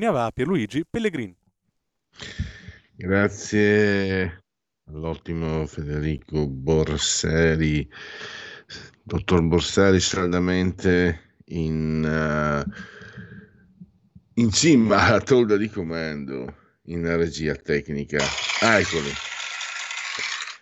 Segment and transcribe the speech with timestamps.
[0.00, 1.36] Linea va a Pierluigi Pellegrini.
[2.96, 4.44] Grazie
[4.86, 7.86] all'ottimo Federico Borseri,
[9.02, 12.70] dottor Borseri, saldamente in, uh,
[14.40, 16.54] in cima alla tolda di comando,
[16.84, 18.24] in regia tecnica.
[18.62, 19.10] Ah, eccoli.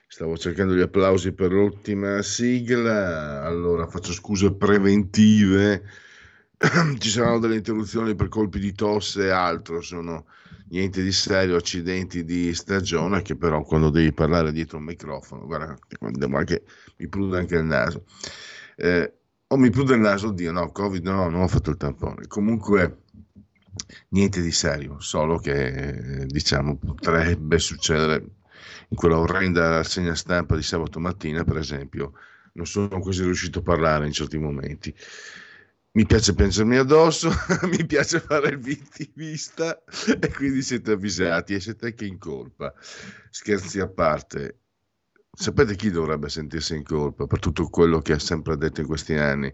[0.09, 5.85] Stavo cercando gli applausi per l'ultima sigla, allora faccio scuse preventive
[6.99, 10.27] ci saranno delle interruzioni per colpi di tosse e altro, sono
[10.71, 15.79] niente di serio, accidenti di stagione che però quando devi parlare dietro un microfono, guarda,
[16.33, 16.65] anche,
[16.97, 18.05] mi prude anche il naso.
[18.77, 19.13] Eh,
[19.47, 22.27] o mi prude il naso, oddio, no, Covid no, non ho fatto il tampone.
[22.27, 23.03] Comunque
[24.09, 28.17] niente di serio, solo che diciamo potrebbe succedere
[28.89, 32.15] in quella orrenda rassegna stampa di sabato mattina, per esempio,
[32.55, 34.93] non sono quasi riuscito a parlare in certi momenti
[35.93, 37.31] mi piace pensarmi addosso,
[37.71, 39.83] mi piace fare il vittimista
[40.21, 42.73] e quindi siete avvisati e siete anche in colpa.
[43.31, 44.61] Scherzi a parte,
[45.33, 49.15] sapete chi dovrebbe sentirsi in colpa per tutto quello che ha sempre detto in questi
[49.15, 49.53] anni?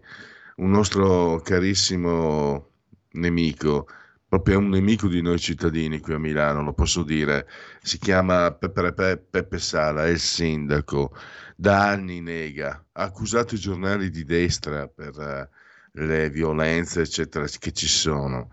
[0.57, 2.71] Un nostro carissimo
[3.11, 3.87] nemico,
[4.27, 7.47] proprio un nemico di noi cittadini qui a Milano, lo posso dire,
[7.81, 11.15] si chiama Peppe, Peppe, Peppe Sala, è il sindaco,
[11.55, 15.53] da anni nega, ha accusato i giornali di destra per
[15.95, 18.49] le violenze, eccetera, che ci sono.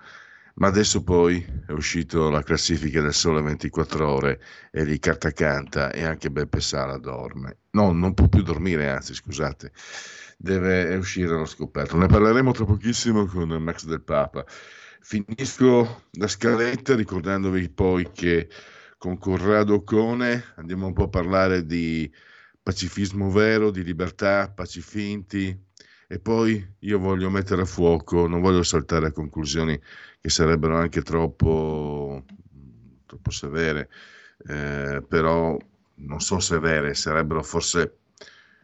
[0.54, 5.90] Ma adesso poi è uscito la classifica del sole 24 ore e lì carta canta
[5.90, 7.58] e anche Beppe Sala dorme.
[7.70, 9.72] No, non può più dormire, anzi, scusate,
[10.36, 11.96] deve uscire allo scoperto.
[11.96, 14.44] Ne parleremo tra pochissimo con Max del Papa.
[15.00, 18.48] Finisco la scaletta ricordandovi poi che
[18.98, 22.12] con Corrado Cone andiamo un po' a parlare di
[22.62, 25.70] pacifismo vero, di libertà, pacifinti,
[26.12, 29.80] e poi io voglio mettere a fuoco, non voglio saltare a conclusioni
[30.20, 32.26] che sarebbero anche troppo,
[33.06, 33.88] troppo severe,
[34.46, 35.56] eh, però
[35.94, 38.00] non so severe, sarebbero forse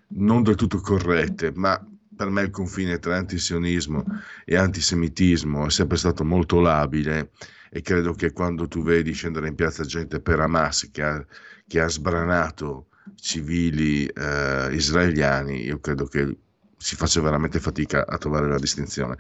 [0.08, 1.82] non del tutto corrette, ma
[2.14, 4.04] per me il confine tra antisionismo
[4.44, 7.31] e antisemitismo è sempre stato molto labile
[7.70, 11.26] e credo che quando tu vedi scendere in piazza gente per Hamas che ha,
[11.66, 16.37] che ha sbranato civili eh, israeliani, io credo che
[16.78, 19.16] si faccia veramente fatica a trovare la distinzione.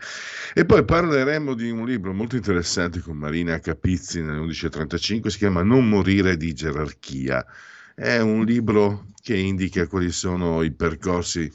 [0.54, 5.62] E poi parleremo di un libro molto interessante con Marina Capizzi nel 1135, si chiama
[5.62, 7.44] Non morire di gerarchia.
[7.94, 11.52] È un libro che indica quali sono i percorsi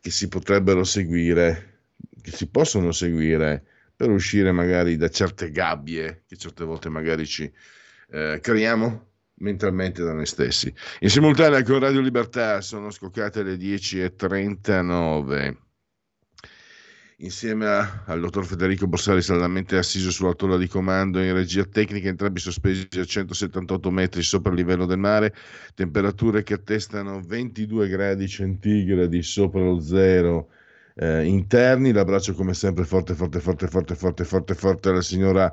[0.00, 1.82] che si potrebbero seguire,
[2.20, 7.50] che si possono seguire per uscire magari da certe gabbie che certe volte magari ci
[8.10, 9.07] eh, creiamo
[9.38, 10.72] mentalmente da noi stessi.
[11.00, 15.56] In simultanea con Radio Libertà sono scoccate le 10.39.
[17.20, 22.08] Insieme a, al dottor Federico Borsari, saldamente assiso sulla tolla di comando in regia tecnica,
[22.08, 25.34] entrambi sospesi a 178 metri sopra il livello del mare,
[25.74, 30.50] temperature che attestano 22 gradi centigradi sopra lo zero
[30.94, 31.90] eh, interni.
[31.90, 35.52] L'abbraccio come sempre forte, forte, forte, forte, forte, forte, forte alla signora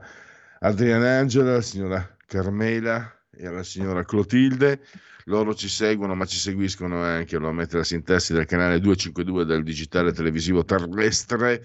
[0.60, 4.80] Adriana Angela, alla signora Carmela, e alla signora Clotilde.
[5.26, 9.64] Loro ci seguono, ma ci seguiscono anche, lo ammette la sintassi del canale 252 del
[9.64, 11.64] digitale televisivo terrestre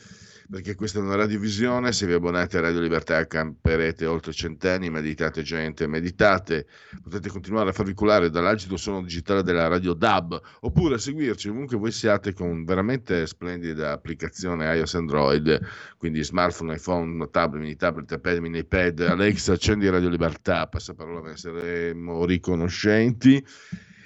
[0.51, 5.43] perché questa è una radiovisione, se vi abbonate a Radio Libertà camperete oltre centenni, meditate
[5.43, 6.67] gente, meditate,
[7.01, 11.93] potete continuare a farvi culare dall'agito suono digitale della Radio DAB, oppure seguirci ovunque voi
[11.93, 15.61] siate con veramente splendida applicazione iOS Android,
[15.97, 21.37] quindi smartphone, iPhone, tablet, mini tablet, iPad, mini iPad, Alexa, accendi Radio Libertà, passaparola, ne
[21.37, 23.45] saremo riconoscenti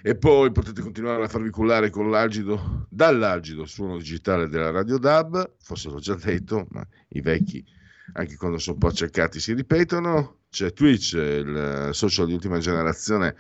[0.07, 5.53] e poi potete continuare a farvi cullare con l'algido, dall'algido suono digitale della Radio DAB,
[5.63, 7.65] forse l'ho già detto, ma i vecchi,
[8.13, 10.41] anche quando sono un po' accecati, si ripetono.
[10.51, 13.35] C'è Twitch, il social di ultima generazione,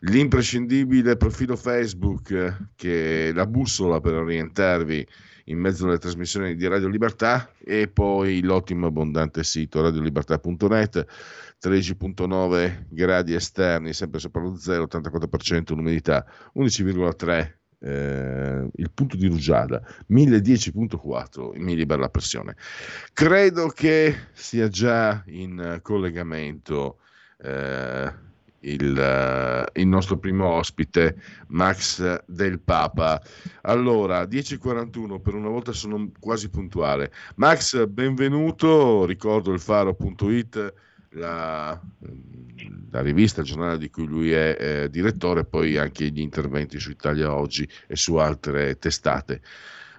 [0.00, 5.06] l'imprescindibile profilo Facebook che è la bussola per orientarvi
[5.46, 7.50] in mezzo alle trasmissioni di Radio Libertà.
[7.58, 11.06] E poi l'ottimo abbondante sito radiolibertà.net
[11.62, 16.26] 13.9 gradi esterni sempre sopra lo 0 84% l'umidità
[16.56, 17.52] 11,3
[17.84, 19.80] eh, il punto di rugiada
[20.10, 22.56] 1010.4 millibar la pressione
[23.12, 26.98] credo che sia già in collegamento
[27.38, 28.12] eh,
[28.62, 31.16] il, il, nostro primo ospite,
[31.48, 33.20] Max del Papa.
[33.62, 37.12] Allora, 10.41, per una volta sono quasi puntuale.
[37.36, 40.74] Max, benvenuto, ricordo il faro.it,
[41.12, 41.78] la,
[42.90, 46.90] la rivista, il giornale di cui lui è eh, direttore, poi anche gli interventi su
[46.90, 49.40] Italia Oggi e su altre testate.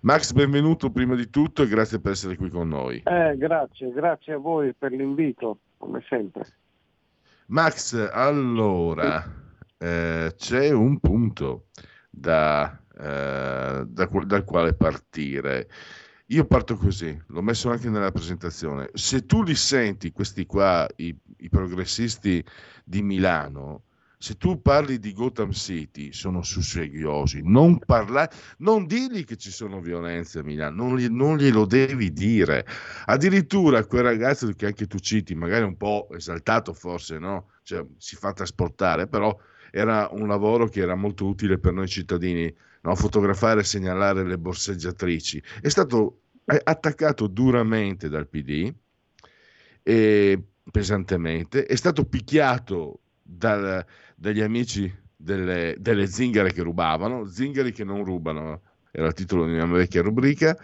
[0.01, 3.03] Max, benvenuto prima di tutto e grazie per essere qui con noi.
[3.05, 6.45] Eh, grazie, grazie a voi per l'invito, come sempre.
[7.47, 9.23] Max, allora
[9.77, 11.67] eh, c'è un punto
[12.09, 15.69] da, eh, da, dal quale partire.
[16.27, 18.89] Io parto così, l'ho messo anche nella presentazione.
[18.93, 22.43] Se tu li senti, questi qua, i, i progressisti
[22.85, 23.83] di Milano,
[24.17, 28.29] se tu parli di Gotham City sono susseghiosi, non, parla,
[28.59, 32.65] non digli che ci sono violenze a Milano, non, gli, non, glielo devi dire.
[33.05, 37.49] Addirittura quel ragazzo che anche tu citi, magari un po' esaltato forse, no?
[37.63, 39.37] Cioè, si fa trasportare, però
[39.71, 42.95] era un lavoro che era molto utile per noi cittadini, no?
[42.95, 45.41] fotografare e segnalare le borseggiatrici.
[45.61, 48.73] È stato attaccato duramente dal PD,
[50.71, 53.85] pesantemente, è stato picchiato dal,
[54.15, 59.53] dagli amici delle, delle, zingare che rubavano, zingari che non rubano, era il titolo di
[59.53, 60.57] una vecchia rubrica,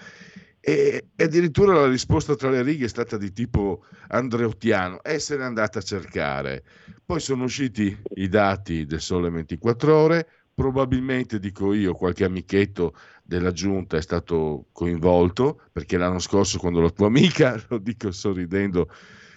[0.61, 5.37] e, e, addirittura la risposta tra le righe è stata di tipo andreottiano e se
[5.37, 6.63] n'è andata a cercare.
[7.05, 10.27] Poi sono usciti i dati del Sole 24 ore,
[10.59, 16.89] probabilmente dico io, qualche amichetto della giunta è stato coinvolto, perché l'anno scorso quando la
[16.89, 18.89] tua amica, lo dico sorridendo,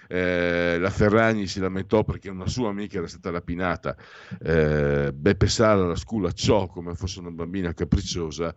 [0.09, 3.97] eh, la Ferragni si lamentò perché una sua amica era stata rapinata,
[4.43, 8.53] eh, Beppe Sala la sculacciò come fosse una bambina capricciosa,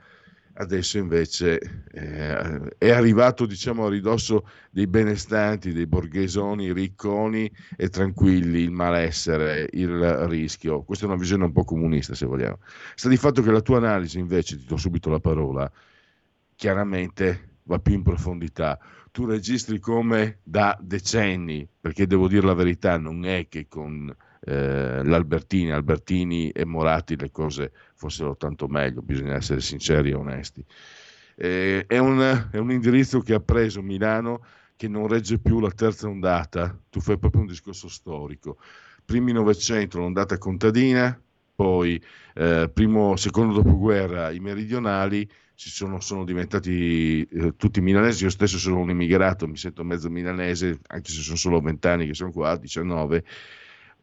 [0.57, 1.59] adesso invece
[1.91, 9.67] eh, è arrivato diciamo a ridosso dei benestanti, dei borghesoni ricconi e tranquilli, il malessere,
[9.71, 9.97] il
[10.27, 10.83] rischio.
[10.83, 12.59] Questa è una visione un po' comunista se vogliamo.
[12.95, 15.69] Sta di fatto che la tua analisi invece, ti do subito la parola,
[16.55, 18.79] chiaramente va più in profondità
[19.15, 24.13] tu registri come da decenni, perché devo dire la verità, non è che con
[24.45, 30.63] eh, l'Albertini, Albertini e Moratti le cose fossero tanto meglio, bisogna essere sinceri e onesti.
[31.35, 34.45] Eh, è, un, è un indirizzo che ha preso Milano
[34.75, 38.57] che non regge più la terza ondata, tu fai proprio un discorso storico.
[39.03, 41.19] Primi Novecento, l'ondata contadina,
[41.55, 42.01] poi
[42.33, 48.79] eh, primo, secondo dopoguerra i meridionali, sono, sono, diventati eh, tutti milanesi, io stesso sono
[48.79, 53.23] un immigrato, mi sento mezzo milanese, anche se sono solo vent'anni che sono qua, 19,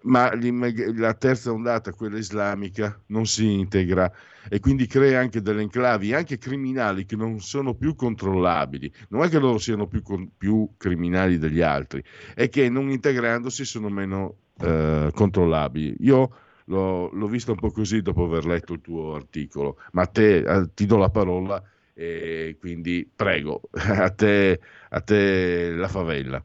[0.03, 4.11] ma la terza ondata, quella islamica, non si integra
[4.49, 8.93] e quindi crea anche delle enclavi, anche criminali che non sono più controllabili.
[9.09, 10.03] Non è che loro siano più,
[10.37, 12.03] più criminali degli altri,
[12.35, 15.97] è che non integrandosi sono meno eh, controllabili.
[16.01, 16.31] Io
[16.67, 20.43] l'ho, l'ho vista un po' così dopo aver letto il tuo articolo, ma a te
[20.45, 21.63] a, ti do la parola
[21.95, 24.61] e quindi prego, a te,
[24.91, 26.43] a te la favella.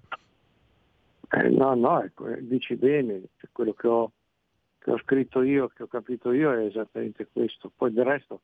[1.29, 4.12] Eh, no, no, ecco, eh, dici bene, quello che ho,
[4.79, 7.69] che ho scritto io, che ho capito io è esattamente questo.
[7.75, 8.41] Poi del resto,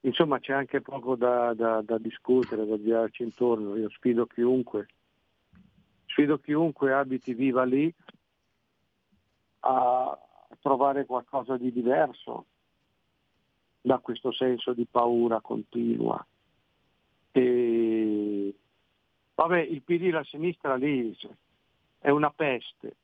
[0.00, 3.76] insomma, c'è anche poco da, da, da discutere, da girarci intorno.
[3.76, 4.86] Io sfido chiunque,
[6.06, 7.92] sfido chiunque abiti viva lì
[9.60, 10.18] a,
[10.60, 12.46] trovare qualcosa di diverso
[13.80, 16.24] da questo senso di paura continua.
[17.30, 18.54] E,
[19.34, 21.14] vabbè, il PD la sinistra lì
[21.98, 22.96] è una peste.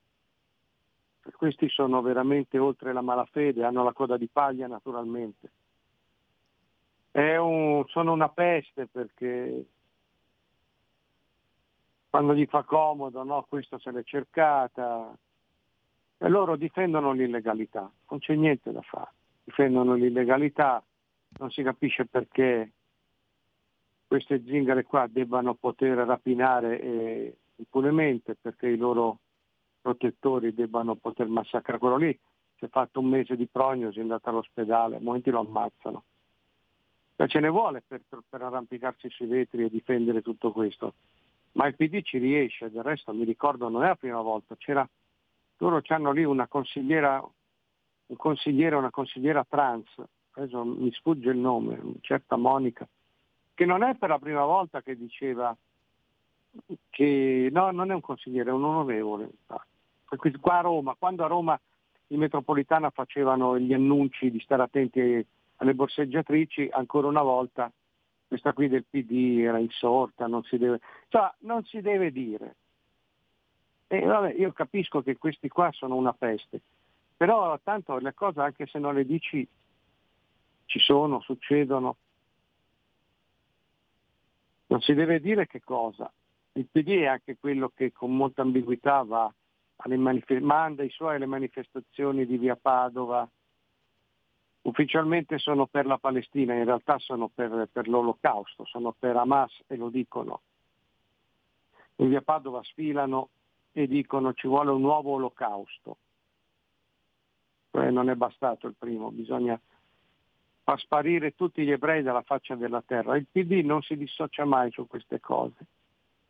[1.35, 5.51] Questi sono veramente oltre la malafede, hanno la coda di paglia naturalmente.
[7.11, 9.65] Un, sono una peste perché
[12.09, 15.17] quando gli fa comodo, no, questo se l'è cercata,
[16.17, 19.11] e loro difendono l'illegalità, non c'è niente da fare,
[19.43, 20.81] difendono l'illegalità,
[21.39, 22.71] non si capisce perché
[24.07, 29.19] queste zingare qua debbano poter rapinare eh, impunemente, perché i loro
[29.81, 32.19] protettori debbano poter massacrare quello lì.
[32.57, 36.03] Si è fatto un mese di prognosi, è andato all'ospedale, a momenti lo ammazzano.
[37.17, 40.95] Ma ce ne vuole per, per arrampicarsi sui vetri e difendere tutto questo.
[41.53, 44.87] Ma il PD ci riesce, del resto mi ricordo non è la prima volta, c'era
[45.57, 47.23] loro hanno lì una consigliera,
[48.07, 49.87] un consigliere, una consigliera trans,
[50.31, 52.87] adesso mi sfugge il nome, una certa Monica,
[53.53, 55.55] che non è per la prima volta che diceva
[56.89, 59.29] che no, non è un consigliere, è un onorevole.
[60.39, 61.59] Qua a Roma, quando a Roma
[62.07, 65.25] in metropolitana facevano gli annunci di stare attenti
[65.57, 67.71] alle borseggiatrici, ancora una volta
[68.27, 72.55] questa qui del PD era insorta, non si deve, cioè, non si deve dire.
[73.87, 76.61] E vabbè, io capisco che questi qua sono una peste,
[77.15, 79.47] però tanto le cose anche se non le dici
[80.65, 81.97] ci sono, succedono.
[84.67, 86.11] Non si deve dire che cosa.
[86.57, 89.31] Il PD è anche quello che con molta ambiguità va
[89.97, 93.29] manif- manda i suoi alle manifestazioni di via Padova.
[94.61, 99.75] Ufficialmente sono per la Palestina, in realtà sono per, per l'olocausto, sono per Hamas e
[99.75, 100.41] lo dicono.
[101.97, 103.29] In via Padova sfilano
[103.73, 105.97] e dicono ci vuole un nuovo olocausto.
[107.71, 109.59] Cioè non è bastato il primo, bisogna
[110.63, 113.17] far sparire tutti gli ebrei dalla faccia della terra.
[113.17, 115.65] Il PD non si dissocia mai su queste cose.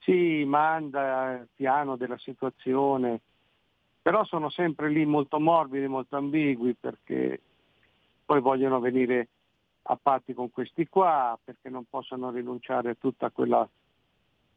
[0.05, 3.21] Si manda piano della situazione,
[4.01, 7.41] però sono sempre lì molto morbidi, molto ambigui perché
[8.23, 9.29] poi vogliono venire
[9.87, 13.67] a patti con questi qua perché non possono rinunciare a tutta quella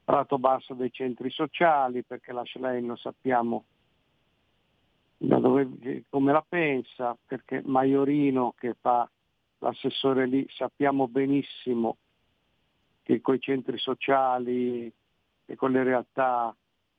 [0.05, 3.64] prato basso dei centri sociali, perché la Schlein lo sappiamo
[5.19, 9.09] dove, come la pensa, perché Maiorino che fa
[9.59, 11.97] l'assessore lì sappiamo benissimo
[13.02, 14.93] che con i centri sociali
[15.50, 16.55] e con le realtà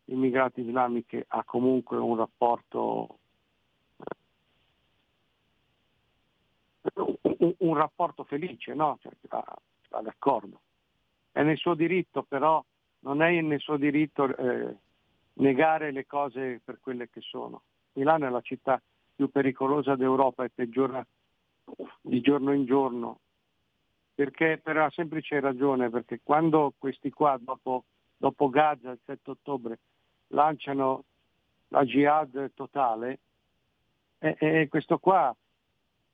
[0.05, 3.19] immigrati islamiche ha comunque un rapporto
[7.59, 8.97] un, rapporto felice, no?
[9.01, 10.61] Cioè, va, d'accordo.
[11.31, 12.63] È nel suo diritto però
[13.01, 14.75] non è nel suo diritto eh,
[15.33, 17.61] negare le cose per quelle che sono.
[17.93, 18.81] Milano è la città
[19.15, 21.05] più pericolosa d'Europa e peggiora
[22.01, 23.19] di giorno in giorno,
[24.15, 27.83] perché per una semplice ragione, perché quando questi qua dopo,
[28.19, 29.79] dopo Gaza il 7 ottobre
[30.27, 31.05] lanciano
[31.69, 33.19] la jihad totale,
[34.19, 35.35] e, e questo qua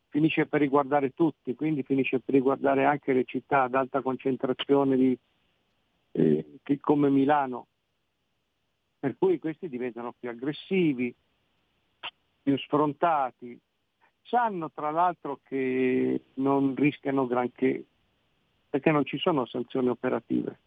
[0.10, 5.18] finisce per riguardare tutti, quindi finisce per riguardare anche le città ad alta concentrazione di,
[6.12, 7.68] eh, come Milano,
[9.00, 11.14] per cui questi diventano più aggressivi,
[12.44, 13.60] più sfrontati,
[14.22, 17.84] sanno tra l'altro che non rischiano granché,
[18.70, 20.60] perché non ci sono sanzioni operative.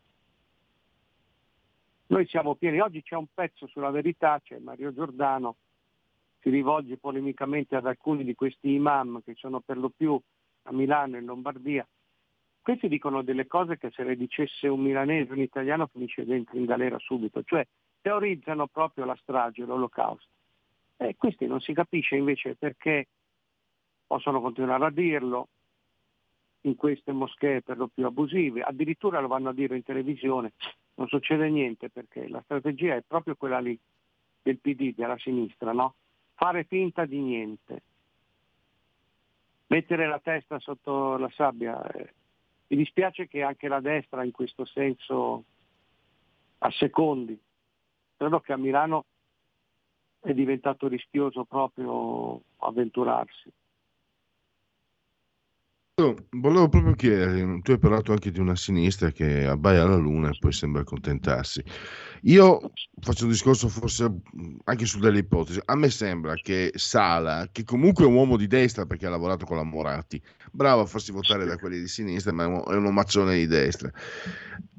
[2.11, 5.57] Noi siamo pieni, oggi c'è un pezzo sulla verità, c'è Mario Giordano,
[6.41, 10.19] si rivolge polemicamente ad alcuni di questi imam che sono per lo più
[10.63, 11.87] a Milano e in Lombardia,
[12.63, 16.67] questi dicono delle cose che se le dicesse un milanese, un italiano finisce dentro in
[16.67, 17.67] galera subito, cioè
[18.01, 20.29] teorizzano proprio la strage, l'olocausto.
[20.97, 23.09] E questi non si capisce invece perché
[24.07, 25.49] possono continuare a dirlo
[26.63, 30.53] in queste moschee per lo più abusive, addirittura lo vanno a dire in televisione,
[30.95, 33.79] non succede niente perché la strategia è proprio quella lì
[34.43, 35.95] del PD, della sinistra, no?
[36.35, 37.83] Fare finta di niente,
[39.69, 41.81] mettere la testa sotto la sabbia.
[41.93, 42.13] Eh,
[42.69, 45.45] mi dispiace che anche la destra in questo senso
[46.59, 47.39] a secondi.
[48.17, 49.05] Credo che a Milano
[50.21, 53.51] è diventato rischioso proprio avventurarsi.
[55.99, 60.37] Volevo proprio chiedere, tu hai parlato anche di una sinistra che abbaia alla luna e
[60.39, 61.61] poi sembra accontentarsi.
[62.23, 64.09] Io faccio un discorso forse
[64.63, 65.61] anche su delle ipotesi.
[65.65, 69.45] A me sembra che Sala, che comunque è un uomo di destra perché ha lavorato
[69.45, 73.35] con la Moratti, bravo a farsi votare da quelli di sinistra, ma è un omaccione
[73.35, 73.91] di destra.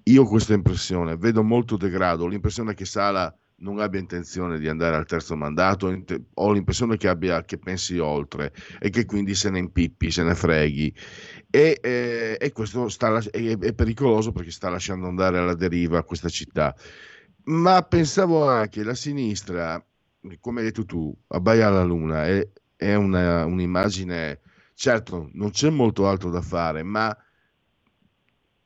[0.03, 4.95] Io ho questa impressione, vedo molto degrado, l'impressione che Sala non abbia intenzione di andare
[4.95, 5.93] al terzo mandato,
[6.33, 10.35] ho l'impressione che, abbia, che pensi oltre e che quindi se ne impippi, se ne
[10.35, 10.93] freghi.
[11.49, 16.29] E, eh, e questo sta, è, è, pericoloso perché sta lasciando andare alla deriva questa
[16.29, 16.75] città.
[17.45, 19.83] Ma pensavo anche la sinistra,
[20.39, 24.39] come hai detto tu, abbaia alla luna, è, è una, un'immagine,
[24.73, 27.15] certo non c'è molto altro da fare, ma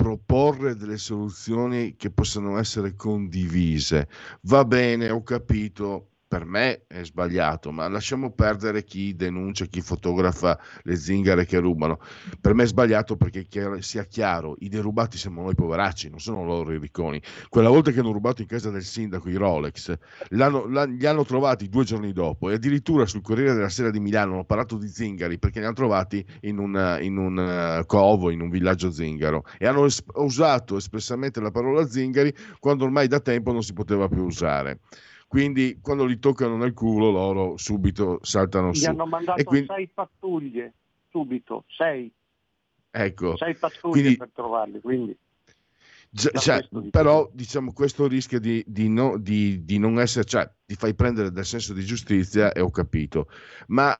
[0.04, 4.10] proporre delle soluzioni che possano essere condivise.
[4.42, 10.60] Va bene, ho capito, per me è sbagliato, ma lasciamo perdere chi denuncia, chi fotografa
[10.82, 12.00] le zingare che rubano.
[12.42, 13.46] Per me è sbagliato perché
[13.82, 17.22] sia chiaro, i derubati siamo noi poveracci, non sono loro i ricconi.
[17.50, 19.96] Quella volta che hanno rubato in casa del sindaco i Rolex,
[20.30, 24.34] l'hanno, li hanno trovati due giorni dopo e addirittura sul Corriere della Sera di Milano
[24.34, 28.42] hanno parlato di zingari perché li hanno trovati in un, in un uh, covo, in
[28.42, 33.52] un villaggio zingaro e hanno es- usato espressamente la parola zingari quando ormai da tempo
[33.52, 34.80] non si poteva più usare
[35.34, 38.84] quindi quando li toccano nel culo loro subito saltano Gli su.
[38.84, 39.66] Gli hanno mandato quindi...
[39.66, 40.74] sei pattuglie,
[41.10, 42.12] subito, sei.
[42.92, 43.36] Ecco.
[43.38, 44.16] Sei pattuglie quindi...
[44.16, 45.18] per trovarli, quindi...
[46.12, 50.94] cioè, però diciamo questo rischia di, di, no, di, di, non essere, cioè ti fai
[50.94, 53.28] prendere dal senso di giustizia e ho capito,
[53.70, 54.00] ma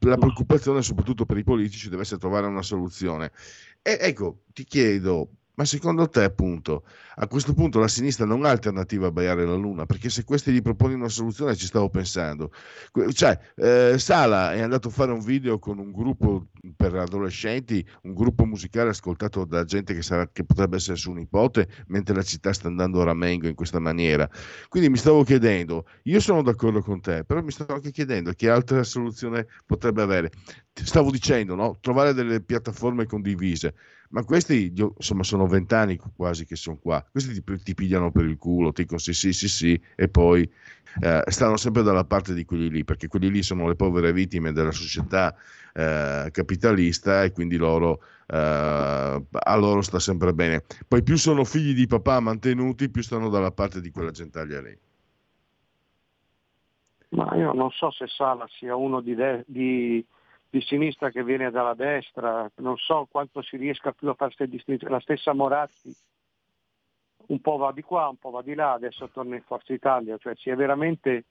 [0.00, 3.32] la preoccupazione soprattutto per i politici deve essere trovare una soluzione.
[3.80, 6.84] E ecco, ti chiedo, ma secondo te, appunto,
[7.16, 9.84] a questo punto la sinistra non ha alternativa a Baiare la Luna?
[9.84, 12.50] Perché se questi gli proponi una soluzione, ci stavo pensando.
[13.12, 18.14] Cioè, eh, Sala è andato a fare un video con un gruppo per adolescenti, un
[18.14, 22.54] gruppo musicale ascoltato da gente che, sarà, che potrebbe essere suo nipote, mentre la città
[22.54, 24.26] sta andando a ramengo in questa maniera.
[24.70, 28.48] Quindi mi stavo chiedendo, io sono d'accordo con te, però mi stavo anche chiedendo che
[28.48, 30.30] altra soluzione potrebbe avere.
[30.84, 31.78] Stavo dicendo, no?
[31.80, 33.74] Trovare delle piattaforme condivise
[34.10, 38.36] ma questi insomma sono vent'anni quasi che sono qua, questi ti, ti, pigliano per il
[38.38, 40.42] culo, ti dicono sì sì sì sì e poi
[41.00, 44.52] eh, stanno sempre dalla parte di quelli lì, perché quelli lì sono le povere vittime
[44.52, 45.34] della società
[45.72, 50.64] eh, capitalista e quindi loro, eh, a loro sta sempre bene.
[50.88, 54.76] Poi più sono figli di papà mantenuti, più stanno dalla parte di quella gentaglia lì.
[57.10, 60.04] Ma io non so se Sala sia uno di, de- di
[60.50, 64.52] di sinistra che viene dalla destra, non so quanto si riesca più a fare queste
[64.52, 65.94] distinzioni, la stessa Moratti
[67.30, 70.18] un po' va di qua, un po' va di là, adesso torna in Forza Italia,
[70.18, 71.24] cioè si è veramente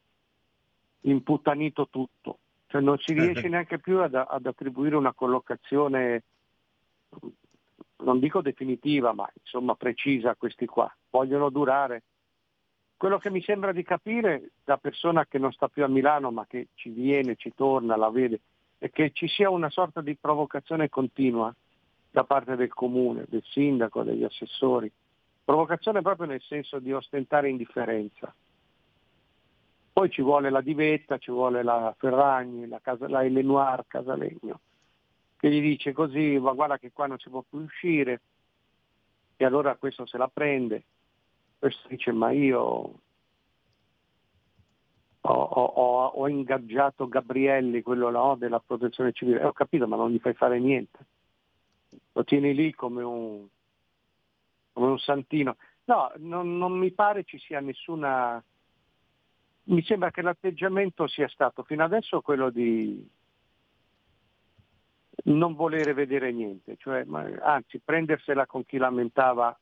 [1.01, 6.23] imputtanito tutto, cioè non si riesce neanche più ad, ad attribuire una collocazione,
[7.97, 12.03] non dico definitiva, ma insomma precisa a questi qua, vogliono durare.
[12.95, 16.45] Quello che mi sembra di capire da persona che non sta più a Milano ma
[16.45, 18.39] che ci viene, ci torna, la vede,
[18.79, 21.53] è che ci sia una sorta di provocazione continua
[22.09, 24.91] da parte del comune, del sindaco, degli assessori.
[25.43, 28.33] Provocazione proprio nel senso di ostentare indifferenza.
[29.91, 34.59] Poi ci vuole la Divetta, ci vuole la Ferragni, la, casa, la Elenoir Casalegno,
[35.37, 38.21] che gli dice così, ma guarda che qua non si può più uscire,
[39.35, 40.83] e allora questo se la prende.
[41.59, 42.93] Questo dice, ma io
[45.21, 50.11] ho, ho, ho, ingaggiato Gabrielli, quello no, della protezione civile, eh, ho capito, ma non
[50.11, 50.99] gli fai fare niente.
[52.13, 53.45] Lo tieni lì come un,
[54.71, 55.57] come un santino.
[55.85, 58.41] No, non, non mi pare ci sia nessuna...
[59.63, 63.07] Mi sembra che l'atteggiamento sia stato fino adesso quello di
[65.25, 67.05] non volere vedere niente, cioè,
[67.41, 69.55] anzi prendersela con chi lamentava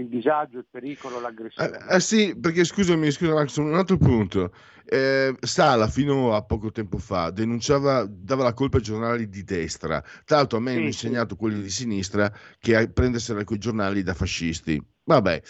[0.00, 1.78] il disagio, il pericolo, l'aggressione.
[1.88, 4.52] Eh, eh sì, perché scusami, scusa Max, un altro punto.
[4.84, 10.02] Eh, Sala fino a poco tempo fa denunciava, dava la colpa ai giornali di destra.
[10.24, 11.40] Tra l'altro a me sì, hanno insegnato sì.
[11.40, 14.82] quelli di sinistra che prendersela quei giornali da fascisti.
[15.04, 15.42] Vabbè,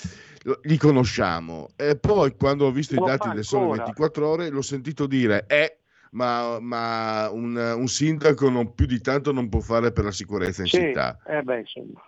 [0.63, 1.69] li conosciamo.
[1.77, 5.47] E poi quando ho visto Lo i dati del Sole 24 Ore l'ho sentito dire,
[5.47, 5.79] eh,
[6.13, 10.63] ma, ma un, un, sindaco non più di tanto non può fare per la sicurezza
[10.63, 11.19] in sì, città.
[11.27, 12.08] Eh beh, insomma.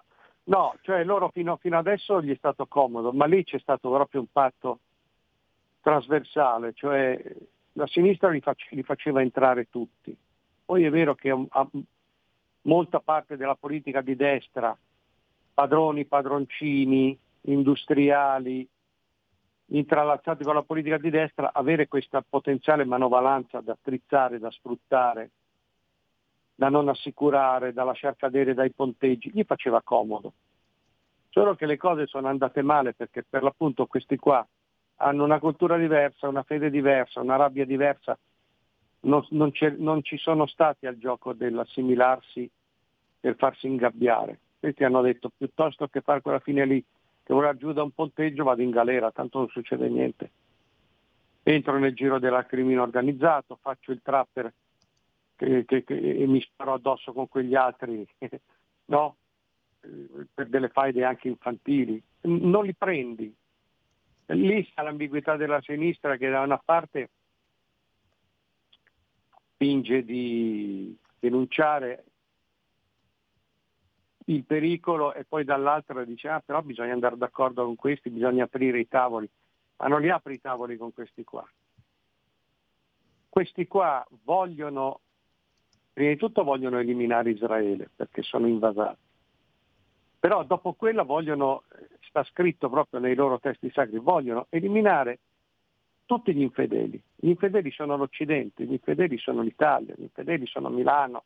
[0.51, 4.21] No, cioè loro fino, fino adesso gli è stato comodo, ma lì c'è stato proprio
[4.21, 4.81] un patto
[5.81, 7.23] trasversale, cioè
[7.75, 10.15] la sinistra li, face, li faceva entrare tutti.
[10.65, 11.69] Poi è vero che a,
[12.63, 14.77] molta parte della politica di destra,
[15.55, 18.69] padroni, padroncini, industriali,
[19.67, 25.31] intrallacciati con la politica di destra, avere questa potenziale manovalanza da strizzare, da sfruttare,
[26.61, 30.35] da non assicurare, da lasciar cadere dai ponteggi, gli faceva comodo.
[31.31, 34.46] Solo che le cose sono andate male perché per l'appunto questi qua
[34.96, 38.18] hanno una cultura diversa, una fede diversa, una rabbia diversa,
[39.05, 42.51] non, non, non ci sono stati al gioco dell'assimilarsi
[43.20, 44.38] per farsi ingabbiare.
[44.59, 46.85] Questi hanno detto piuttosto che fare quella fine lì,
[47.23, 50.31] che voler giù da un ponteggio vado in galera, tanto non succede niente.
[51.42, 54.53] Entro nel giro della crimine organizzato, faccio il trapper
[55.40, 58.07] che, che, che, e mi sparo addosso con quegli altri,
[58.87, 59.16] no?
[60.35, 62.03] per delle faide anche infantili.
[62.22, 63.35] Non li prendi.
[64.26, 67.11] Lì sta l'ambiguità della sinistra che da una parte
[69.57, 72.05] finge di denunciare
[74.26, 78.79] il pericolo e poi dall'altra dice ah però bisogna andare d'accordo con questi, bisogna aprire
[78.79, 79.29] i tavoli.
[79.79, 81.48] Ma non li apri i tavoli con questi qua.
[83.31, 85.00] Questi qua vogliono
[85.92, 89.09] Prima di tutto vogliono eliminare Israele perché sono invasati.
[90.20, 91.62] Però dopo quella vogliono,
[92.00, 95.18] sta scritto proprio nei loro testi sacri, vogliono eliminare
[96.05, 97.00] tutti gli infedeli.
[97.16, 101.24] Gli infedeli sono l'Occidente, gli infedeli sono l'Italia, gli infedeli sono Milano.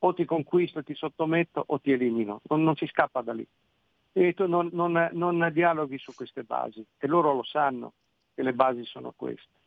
[0.00, 2.42] O ti conquisto, ti sottometto o ti elimino.
[2.48, 3.46] Non, non si scappa da lì.
[4.12, 7.92] E tu non, non, non dialoghi su queste basi e loro lo sanno
[8.34, 9.63] che le basi sono queste.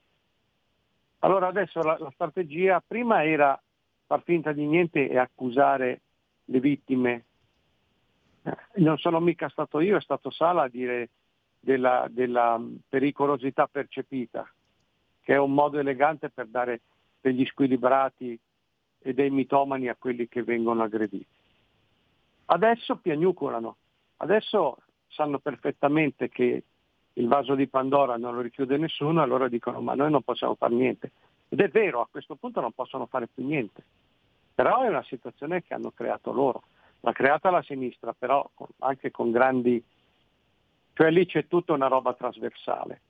[1.19, 3.59] Allora adesso la, la strategia prima era
[4.05, 6.01] far finta di niente e accusare
[6.45, 7.25] le vittime
[8.47, 11.09] Eh, non sono mica stato io, è stato Sala a dire
[11.59, 14.49] della, della pericolosità percepita,
[15.21, 16.79] che è un modo elegante per dare
[17.19, 18.39] degli squilibrati
[18.99, 21.27] e dei mitomani a quelli che vengono aggrediti.
[22.45, 23.75] Adesso piagnucolano,
[24.17, 24.77] adesso
[25.09, 26.63] sanno perfettamente che
[27.17, 30.73] il vaso di Pandora non lo richiude nessuno, allora dicono ma noi non possiamo fare
[30.73, 31.11] niente.
[31.49, 33.83] Ed è vero, a questo punto non possono fare più niente.
[34.53, 36.63] Però è una situazione che hanno creato loro.
[37.01, 38.47] L'ha creata la sinistra, però
[38.79, 39.83] anche con grandi...
[40.93, 43.01] Cioè lì c'è tutta una roba trasversale.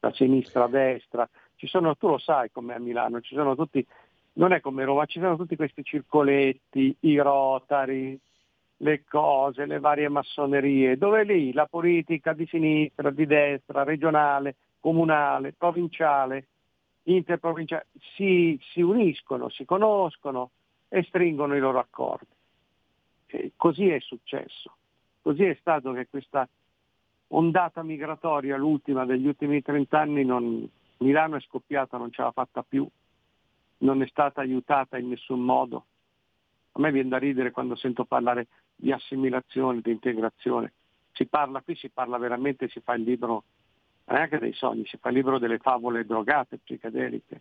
[0.00, 1.28] Da sinistra destra.
[1.56, 3.86] Ci sono, tu lo sai come a Milano, ci sono tutti,
[4.34, 8.18] non è come Roma, ci sono tutti questi circoletti, i rotari,
[8.84, 15.54] le cose, le varie massonerie, dove lì la politica di sinistra, di destra, regionale, comunale,
[15.54, 16.48] provinciale,
[17.04, 20.50] interprovinciale, si, si uniscono, si conoscono
[20.88, 22.26] e stringono i loro accordi.
[23.26, 24.76] E così è successo.
[25.22, 26.46] Così è stato che questa
[27.28, 30.68] ondata migratoria, l'ultima degli ultimi 30 anni, non,
[30.98, 32.86] Milano è scoppiata, non ce l'ha fatta più,
[33.78, 35.86] non è stata aiutata in nessun modo.
[36.72, 40.72] A me viene da ridere quando sento parlare di assimilazione, di integrazione.
[41.12, 43.44] Si parla qui, si parla veramente, si fa il libro
[44.06, 47.40] neanche dei sogni, si fa il libro delle favole drogate, psichedeliche.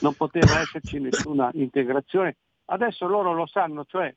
[0.00, 2.36] Non poteva esserci nessuna integrazione.
[2.66, 4.12] Adesso loro lo sanno, cioè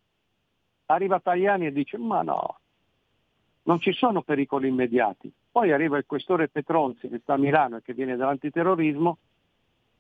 [0.87, 2.59] arriva Tajani e dice ma no,
[3.63, 5.31] non ci sono pericoli immediati.
[5.51, 9.17] Poi arriva il questore Petronzi che sta a Milano e che viene dall'antiterrorismo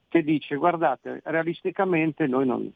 [0.07, 2.73] che dice guardate, realisticamente noi non, non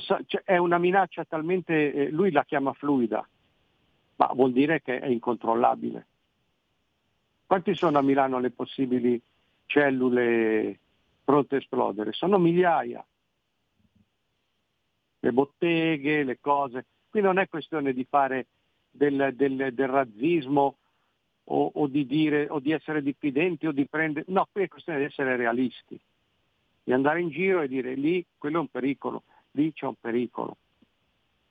[0.00, 3.26] sa, cioè, è una minaccia talmente, eh, lui la chiama fluida,
[4.16, 6.06] ma vuol dire che è incontrollabile.
[7.46, 9.20] Quanti sono a Milano le possibili
[9.66, 10.78] cellule
[11.24, 12.12] pronte a esplodere?
[12.12, 13.04] Sono migliaia.
[15.20, 16.86] Le botteghe, le cose.
[17.08, 18.46] Qui non è questione di fare
[18.90, 20.76] del, del, del razzismo
[21.44, 24.26] o, o, di dire, o di essere diffidenti o di prendere...
[24.28, 25.98] No, qui è questione di essere realisti,
[26.84, 30.56] di andare in giro e dire lì quello è un pericolo, lì c'è un pericolo.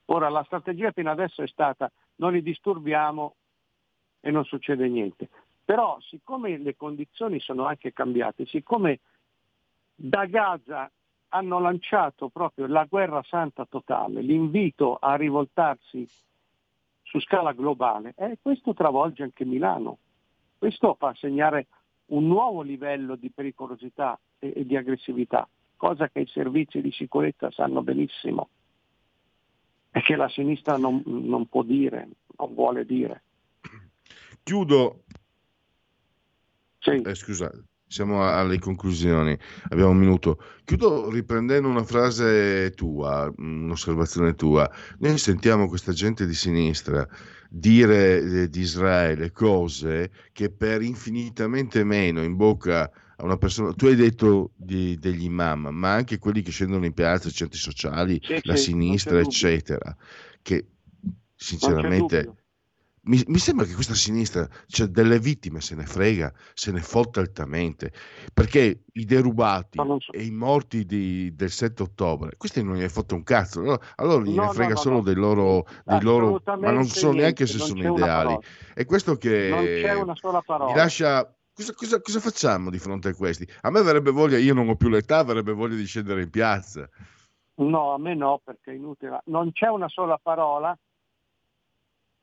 [0.06, 3.36] Ora la strategia fino adesso è stata non li disturbiamo
[4.20, 5.30] e non succede niente.
[5.64, 9.00] Però siccome le condizioni sono anche cambiate, siccome
[9.96, 10.90] da Gaza
[11.30, 16.08] hanno lanciato proprio la guerra santa totale, l'invito a rivoltarsi
[17.04, 19.98] su scala globale, eh, questo travolge anche Milano.
[20.58, 21.68] Questo fa segnare
[22.08, 25.48] un nuovo livello di pericolosità e, e di aggressività,
[25.80, 28.50] cosa che i servizi di sicurezza sanno benissimo
[29.92, 33.24] e che la sinistra non, non può dire, non vuole dire.
[34.44, 35.04] Chiudo
[36.80, 37.02] sì.
[37.02, 39.38] Eh, scusate, siamo alle conclusioni,
[39.70, 40.44] abbiamo un minuto.
[40.66, 44.70] Chiudo riprendendo una frase tua, un'osservazione tua.
[45.00, 47.08] Noi sentiamo questa gente di sinistra
[47.50, 53.86] dire eh, di Israele cose che per infinitamente meno in bocca a una persona, tu
[53.88, 58.20] hai detto di, degli imam, ma anche quelli che scendono in piazza, i centri sociali,
[58.24, 59.96] sì, la sì, sinistra, eccetera,
[60.42, 60.66] che
[61.36, 62.34] sinceramente
[63.02, 67.20] mi, mi, sembra che questa sinistra, cioè delle vittime se ne frega, se ne fotta
[67.20, 67.92] altamente,
[68.34, 70.14] perché i derubati so.
[70.14, 73.80] e i morti di, del 7 ottobre, questi non gli hai fatto un cazzo, no?
[73.96, 77.46] allora gli no, ne frega no, solo dei loro, dei loro, ma non so neanche
[77.48, 78.38] se sono ideali.
[78.74, 81.34] È questo che mi lascia...
[81.60, 83.46] Cosa, cosa, cosa facciamo di fronte a questi?
[83.64, 86.90] A me verrebbe voglia, io non ho più l'età, verrebbe voglia di scendere in piazza.
[87.56, 89.20] No, a me no, perché è inutile.
[89.26, 90.78] Non c'è una sola parola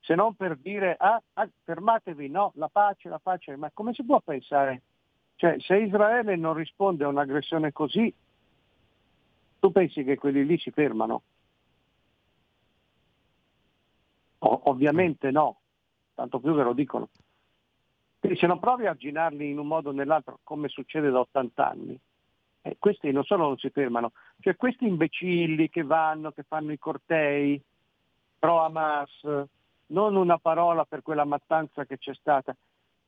[0.00, 4.06] se non per dire ah, ah, fermatevi, no, la pace, la pace, ma come si
[4.06, 4.80] può pensare?
[5.34, 8.10] Cioè, se Israele non risponde a un'aggressione così,
[9.58, 11.22] tu pensi che quelli lì si fermano?
[14.38, 15.60] O- ovviamente no,
[16.14, 17.10] tanto più ve lo dicono.
[18.26, 21.68] Quindi se non provi a arginarli in un modo o nell'altro, come succede da 80
[21.68, 21.96] anni,
[22.62, 24.10] eh, questi non solo non si fermano,
[24.40, 27.62] cioè questi imbecilli che vanno, che fanno i cortei
[28.36, 29.44] pro Hamas,
[29.88, 32.56] non una parola per quella mattanza che c'è stata.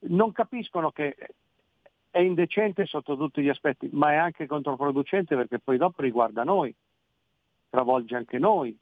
[0.02, 1.16] Non capiscono che
[2.10, 6.72] è indecente sotto tutti gli aspetti, ma è anche controproducente perché poi dopo riguarda noi,
[7.68, 8.78] travolge anche noi.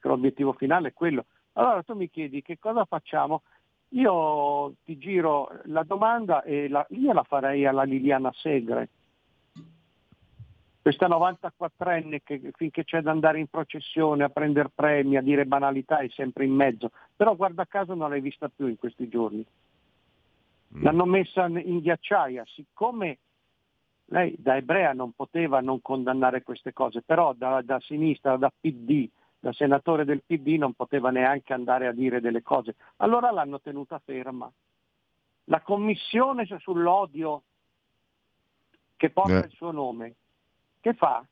[0.00, 1.26] L'obiettivo finale è quello.
[1.54, 3.42] Allora tu mi chiedi che cosa facciamo?
[3.90, 8.88] Io ti giro la domanda e la, io la farei alla Liliana Segre,
[10.86, 15.98] questa 94enne che finché c'è da andare in processione a prendere premi, a dire banalità
[15.98, 19.44] è sempre in mezzo, però guarda caso non l'hai vista più in questi giorni.
[20.76, 20.82] Mm.
[20.84, 23.18] L'hanno messa in ghiacciaia, siccome
[24.04, 29.08] lei da ebrea non poteva non condannare queste cose, però da, da sinistra, da PD,
[29.38, 32.74] da senatore del PD non poteva neanche andare a dire delle cose.
[32.96, 34.50] Allora l'hanno tenuta ferma.
[35.44, 37.42] La commissione sull'odio
[38.96, 39.46] che porta eh.
[39.46, 40.14] il suo nome,
[40.80, 41.24] che fa?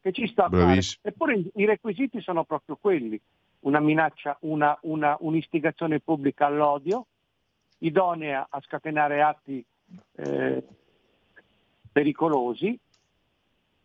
[0.00, 0.80] Che ci sta a fare?
[1.02, 3.20] Eppure i requisiti sono proprio quelli,
[3.60, 7.06] una minaccia, una, una, un'istigazione pubblica all'odio,
[7.78, 9.64] idonea a scatenare atti
[10.16, 10.64] eh,
[11.92, 12.78] pericolosi,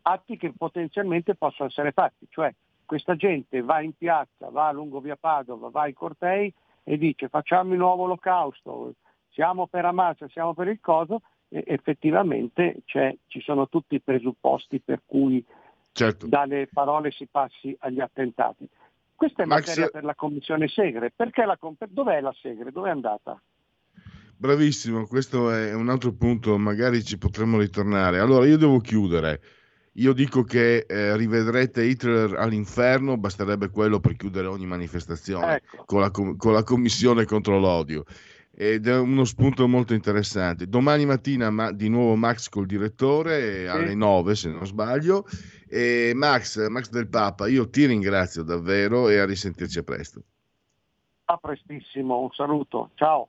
[0.02, 2.52] atti che potenzialmente possono essere fatti, cioè
[2.86, 7.72] questa gente va in piazza, va lungo via Padova, va ai cortei e dice facciamo
[7.72, 8.94] il nuovo olocausto,
[9.30, 15.02] siamo per Hamas, siamo per il coso, e effettivamente ci sono tutti i presupposti per
[15.04, 15.44] cui
[15.92, 16.26] certo.
[16.26, 18.68] dalle parole si passi agli attentati.
[19.14, 19.68] Questa è Max...
[19.68, 21.12] materia per la commissione Segre.
[21.16, 22.70] La, dov'è la Segre?
[22.70, 23.40] Dove è andata?
[24.38, 28.18] Bravissimo, questo è un altro punto, magari ci potremmo ritornare.
[28.18, 29.40] Allora, io devo chiudere.
[29.98, 35.84] Io dico che eh, rivedrete Hitler all'inferno, basterebbe quello per chiudere ogni manifestazione ecco.
[35.86, 38.04] con, la, con, la, commissione contro l'odio.
[38.54, 40.68] Ed è uno spunto molto interessante.
[40.68, 43.66] Domani mattina ma, di nuovo Max col direttore sì.
[43.68, 45.24] alle 9 se non sbaglio.
[45.66, 50.22] E Max, Max del Papa, io ti ringrazio davvero e a risentirci a presto.
[51.24, 53.28] A prestissimo, un saluto, ciao.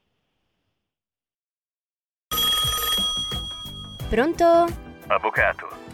[4.09, 4.65] Pronto?
[5.07, 5.76] Avvocato.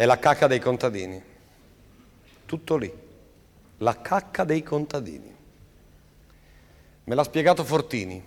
[0.00, 1.22] È la cacca dei contadini.
[2.46, 2.90] Tutto lì.
[3.76, 5.36] La cacca dei contadini.
[7.04, 8.24] Me l'ha spiegato Fortini.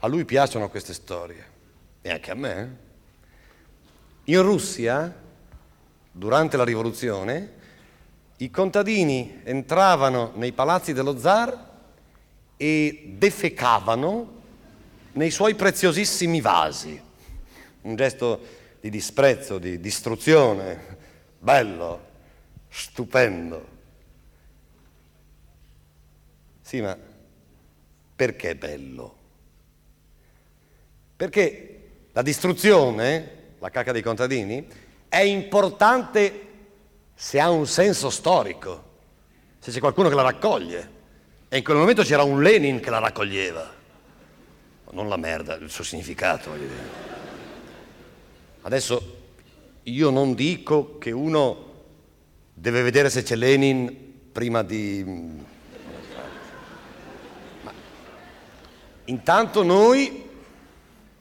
[0.00, 1.42] A lui piacciono queste storie.
[2.02, 2.60] E anche a me.
[4.24, 4.32] Eh.
[4.34, 5.10] In Russia,
[6.12, 7.52] durante la rivoluzione,
[8.36, 11.70] i contadini entravano nei palazzi dello zar
[12.58, 14.42] e defecavano
[15.12, 17.00] nei suoi preziosissimi vasi.
[17.80, 20.96] Un gesto di disprezzo, di distruzione,
[21.38, 22.08] bello,
[22.68, 23.78] stupendo.
[26.62, 26.96] Sì, ma
[28.16, 29.16] perché bello?
[31.16, 34.66] Perché la distruzione, la cacca dei contadini,
[35.08, 36.48] è importante
[37.14, 38.88] se ha un senso storico,
[39.58, 40.98] se c'è qualcuno che la raccoglie.
[41.48, 43.74] E in quel momento c'era un Lenin che la raccoglieva,
[44.92, 46.50] non la merda, il suo significato.
[46.50, 47.19] Voglio dire.
[48.62, 49.18] Adesso
[49.84, 51.68] io non dico che uno
[52.52, 55.02] deve vedere se c'è Lenin prima di...
[57.62, 57.72] Ma
[59.04, 60.28] intanto noi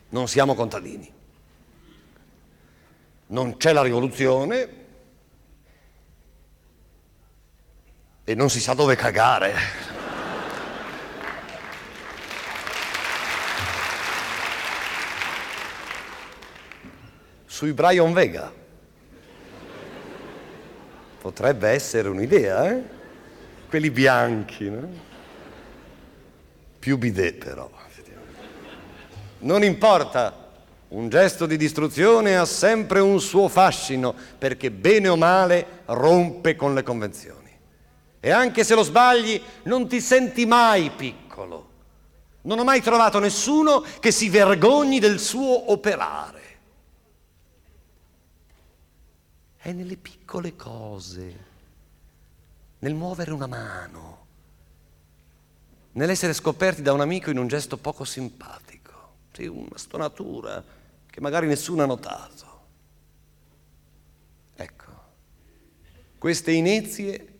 [0.10, 1.10] non siamo contadini.
[3.28, 4.69] Non c'è la rivoluzione
[8.25, 9.97] e non si sa dove cagare.
[17.60, 18.50] Sui Brian Vega.
[21.19, 22.82] Potrebbe essere un'idea, eh?
[23.67, 24.88] Quelli bianchi, no?
[26.80, 27.69] Più bidet però.
[29.39, 30.52] Non importa,
[30.89, 36.74] un gesto di distruzione ha sempre un suo fascino, perché bene o male rompe con
[36.74, 37.52] le convenzioni.
[38.22, 41.67] E anche se lo sbagli, non ti senti mai piccolo.
[42.43, 46.38] Non ho mai trovato nessuno che si vergogni del suo operare.
[49.62, 51.45] È nelle piccole cose,
[52.80, 54.26] nel muovere una mano,
[55.93, 60.63] nell'essere scoperti da un amico in un gesto poco simpatico, sì, una stonatura
[61.06, 62.48] che magari nessuno ha notato.
[64.56, 65.02] Ecco,
[66.17, 67.38] queste inizie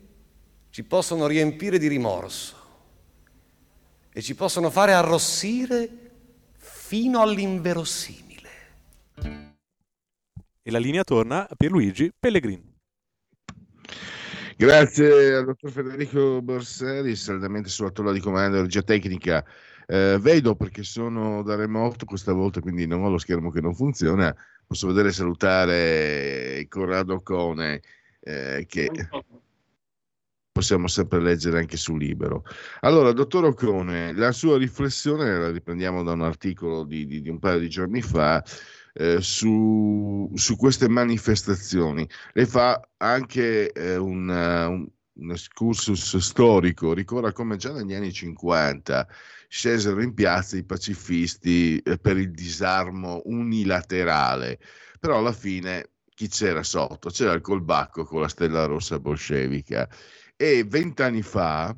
[0.68, 2.56] ci possono riempire di rimorso
[4.12, 6.10] e ci possono fare arrossire
[6.56, 8.29] fino all'inverosimile
[10.70, 12.78] e la linea torna a Pierluigi Pellegrini.
[14.56, 19.44] Grazie al dottor Federico Borseri, saldamente sulla tolla di comando regia tecnica.
[19.86, 23.74] Eh, vedo perché sono da remoto questa volta, quindi non ho lo schermo che non
[23.74, 27.80] funziona, posso vedere salutare Corrado Cone,
[28.20, 28.90] eh, che
[30.52, 32.44] possiamo sempre leggere anche su Libero.
[32.80, 37.38] Allora, dottor Ocone, la sua riflessione la riprendiamo da un articolo di, di, di un
[37.40, 38.44] paio di giorni fa
[38.94, 42.08] eh, su, su, queste manifestazioni.
[42.32, 49.06] Lei fa anche eh, un, un, un excursus storico, ricorda come già negli anni 50
[49.48, 54.58] scesero in piazza i pacifisti eh, per il disarmo unilaterale,
[54.98, 57.10] però alla fine chi c'era sotto?
[57.10, 59.88] C'era il colbacco con la stella rossa bolscevica
[60.36, 61.76] e vent'anni fa,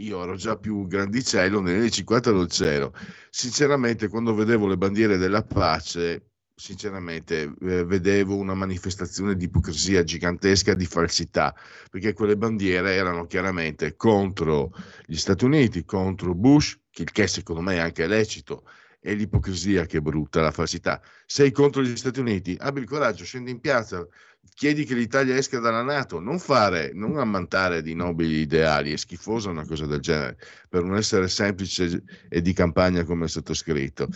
[0.00, 2.94] io ero già più grandicello, negli anni 50 non c'ero.
[3.30, 10.74] Sinceramente, quando vedevo le bandiere della pace, sinceramente eh, vedevo una manifestazione di ipocrisia gigantesca,
[10.74, 11.54] di falsità,
[11.90, 14.72] perché quelle bandiere erano chiaramente contro
[15.06, 18.64] gli Stati Uniti, contro Bush, il che secondo me è anche lecito,
[19.00, 21.00] è l'ipocrisia che è brutta, la falsità.
[21.26, 22.56] Sei contro gli Stati Uniti?
[22.60, 24.06] Abbi il coraggio, scendi in piazza,
[24.54, 29.48] chiedi che l'Italia esca dalla Nato, non fare, non ammantare di nobili ideali, è schifosa
[29.48, 30.36] una cosa del genere,
[30.68, 34.08] per un essere semplice e di campagna come il sottoscritto.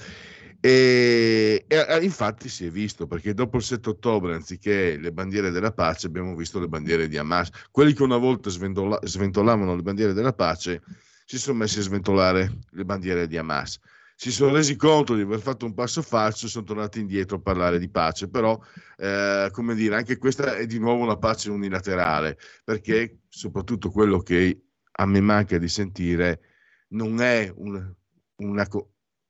[0.61, 5.73] E, e, infatti si è visto perché dopo il 7 ottobre, anziché le bandiere della
[5.73, 7.51] pace, abbiamo visto le bandiere di Hamas.
[7.71, 10.83] Quelli che una volta sventola, sventolavano le bandiere della pace
[11.27, 13.79] si sono messi a sventolare le bandiere di Hamas
[14.17, 17.41] si sono resi conto di aver fatto un passo falso e sono tornati indietro a
[17.41, 18.29] parlare di pace.
[18.29, 18.59] Però,
[18.97, 24.63] eh, come dire, anche questa è di nuovo una pace unilaterale, perché soprattutto quello che
[24.97, 26.41] a me manca di sentire
[26.89, 27.93] non è una,
[28.37, 28.67] una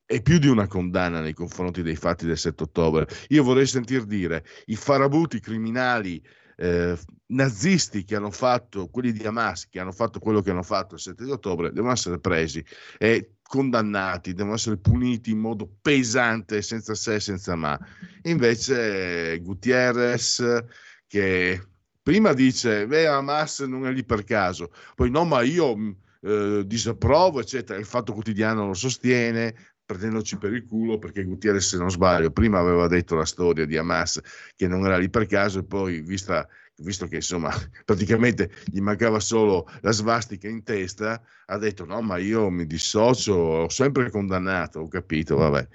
[0.07, 3.07] è più di una condanna nei confronti dei fatti del 7 ottobre.
[3.29, 6.23] Io vorrei sentir dire i farabuti criminali
[6.57, 10.95] eh, nazisti che hanno fatto, quelli di Hamas che hanno fatto quello che hanno fatto
[10.95, 12.65] il 7 ottobre, devono essere presi
[12.99, 17.79] e condannati, devono essere puniti in modo pesante, senza se e senza ma.
[18.23, 20.65] Invece Gutierrez,
[21.07, 21.63] che
[22.03, 25.91] prima dice, beh, Hamas non è lì per caso, poi no, ma io mm,
[26.23, 31.77] eh, disapprovo, eccetera, il Fatto Quotidiano lo sostiene, prendendoci per il culo perché Gutierrez, se
[31.77, 34.21] non sbaglio, prima aveva detto la storia di Hamas
[34.57, 37.51] che non era lì per caso e poi, vista, visto che insomma
[37.85, 43.35] praticamente gli mancava solo la svastica in testa, ha detto no, ma io mi dissocio,
[43.35, 45.69] ho sempre condannato, ho capito, vabbè.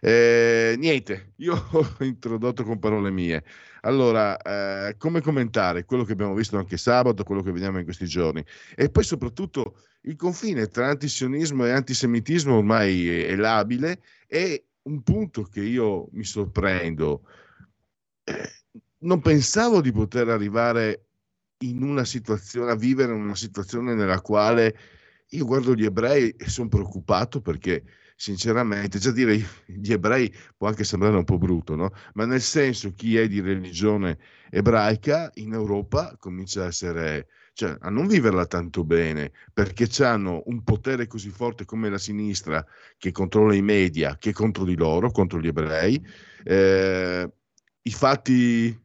[0.00, 3.42] Eh, niente, io ho introdotto con parole mie.
[3.82, 8.06] Allora, eh, come commentare quello che abbiamo visto anche sabato, quello che vediamo in questi
[8.06, 8.44] giorni
[8.74, 15.42] e poi soprattutto il confine tra antisionismo e antisemitismo ormai è labile e un punto
[15.44, 17.22] che io mi sorprendo,
[18.24, 18.63] eh,
[19.04, 21.06] non pensavo di poter arrivare
[21.58, 24.76] in una situazione, a vivere in una situazione nella quale
[25.28, 27.84] io guardo gli ebrei e sono preoccupato perché
[28.16, 31.90] sinceramente, già dire gli ebrei può anche sembrare un po' brutto, no?
[32.14, 34.18] Ma nel senso chi è di religione
[34.50, 40.64] ebraica in Europa comincia a essere cioè a non viverla tanto bene, perché hanno un
[40.64, 42.64] potere così forte come la sinistra
[42.98, 46.04] che controlla i media, che è contro di loro, contro gli ebrei.
[46.42, 47.32] Eh,
[47.82, 48.83] I fatti,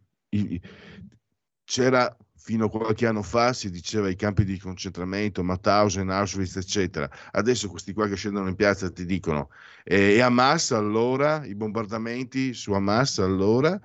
[1.64, 2.18] c'era
[2.50, 7.08] fino a qualche anno fa si diceva i campi di concentramento, Mauthausen, Auschwitz, eccetera.
[7.32, 9.50] Adesso questi qua che scendono in piazza ti dicono
[9.84, 13.80] eh, e Hamas allora, i bombardamenti su Hamas allora,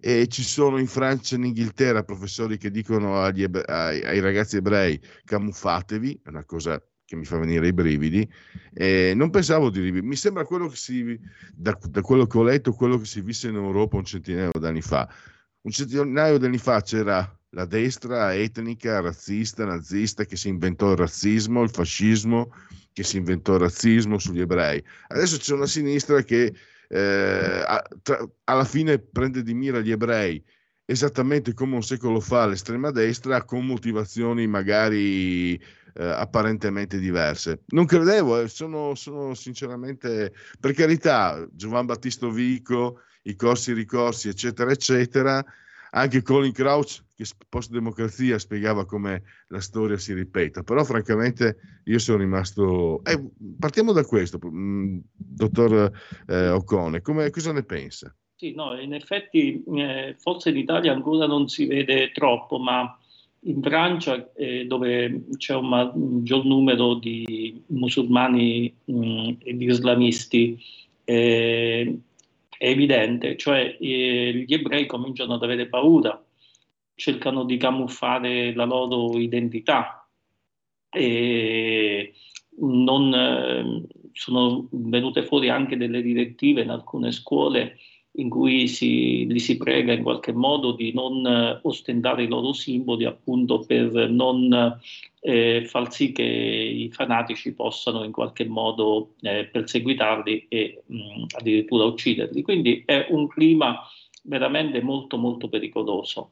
[0.00, 4.56] e ci sono in Francia e in Inghilterra professori che dicono agli, ai, ai, ragazzi
[4.56, 8.26] ebrei camuffatevi, è una cosa che mi fa venire i brividi.
[8.72, 11.20] Eh, non pensavo di mi sembra quello che si,
[11.52, 14.80] da, da quello che ho letto, quello che si visse in Europa un centinaio d'anni
[14.80, 15.08] fa.
[15.66, 21.64] Un centinaio d'anni fa c'era la destra etnica, razzista, nazista che si inventò il razzismo,
[21.64, 22.52] il fascismo
[22.92, 24.80] che si inventò il razzismo sugli ebrei.
[25.08, 26.54] Adesso c'è una sinistra che
[26.88, 30.40] eh, tra, alla fine prende di mira gli ebrei
[30.84, 35.60] esattamente come un secolo fa l'estrema destra con motivazioni magari eh,
[36.04, 37.62] apparentemente diverse.
[37.70, 44.70] Non credevo, eh, sono, sono, sinceramente, per carità, Giovan Battista Vico, i corsi ricorsi, eccetera,
[44.70, 45.44] eccetera,
[45.90, 51.98] anche Colin Crouch che post democrazia spiegava come la storia si ripeta, però francamente io
[51.98, 53.02] sono rimasto...
[53.04, 53.18] Eh,
[53.58, 55.90] partiamo da questo, mm, dottor
[56.28, 58.14] eh, Ocone, come, cosa ne pensa?
[58.34, 62.98] Sì, no, in effetti eh, forse in Italia ancora non si vede troppo, ma
[63.40, 70.62] in Francia, eh, dove c'è un maggior numero di musulmani mh, mm, e di islamisti,
[71.04, 71.98] eh,
[72.58, 76.22] è evidente, cioè eh, gli ebrei cominciano ad avere paura,
[76.94, 80.08] cercano di camuffare la loro identità
[80.90, 82.14] e
[82.58, 83.82] non, eh,
[84.12, 87.76] sono venute fuori anche delle direttive in alcune scuole
[88.16, 92.52] in cui si, li si prega in qualche modo di non eh, ostentare i loro
[92.52, 94.78] simboli appunto per non
[95.20, 101.84] eh, far sì che i fanatici possano in qualche modo eh, perseguitarli e mh, addirittura
[101.84, 102.42] ucciderli.
[102.42, 103.80] Quindi è un clima
[104.22, 106.30] veramente molto molto pericoloso.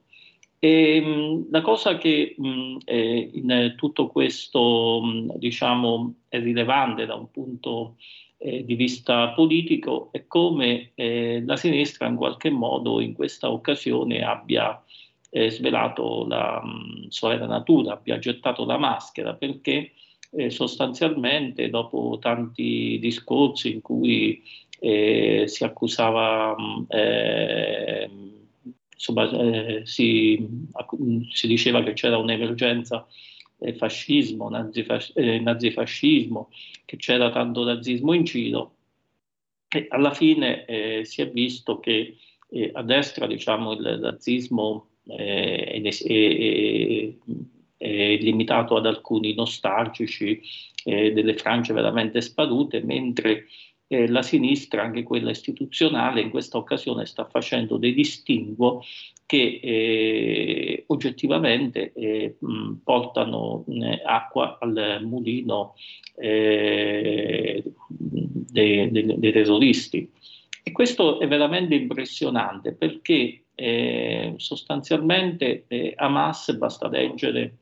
[0.58, 5.02] E, mh, la cosa che mh, in tutto questo
[5.36, 7.96] diciamo, è rilevante da un punto
[8.44, 14.22] eh, di vista politico è come eh, la sinistra in qualche modo in questa occasione
[14.22, 14.82] abbia
[15.30, 19.92] eh, svelato la mh, sua vera natura, abbia gettato la maschera perché
[20.30, 24.42] eh, sostanzialmente dopo tanti discorsi in cui
[24.78, 28.10] eh, si accusava mh, eh,
[28.92, 29.26] insomma,
[29.84, 30.46] si,
[31.30, 33.06] si, diceva che c'era un'emergenza
[33.64, 36.50] eh, fascismo, nazifas- eh, nazifascismo,
[36.84, 38.74] che c'era tanto nazismo in giro.
[39.68, 42.16] E alla fine eh, si è visto che
[42.50, 47.14] eh, a destra diciamo, il nazismo eh, è, è,
[47.76, 50.40] è, limitato ad alcuni nostalgici
[50.84, 53.46] eh, delle frange veramente sparute, mentre
[53.86, 58.82] eh, la sinistra, anche quella istituzionale, in questa occasione sta facendo dei distinguo
[59.26, 65.74] che eh, oggettivamente eh, mh, portano mh, acqua al mulino
[66.16, 70.10] eh, dei, dei, dei, terroristi.
[70.62, 77.58] E questo è veramente impressionante perché eh, sostanzialmente eh, Hamas, basta leggere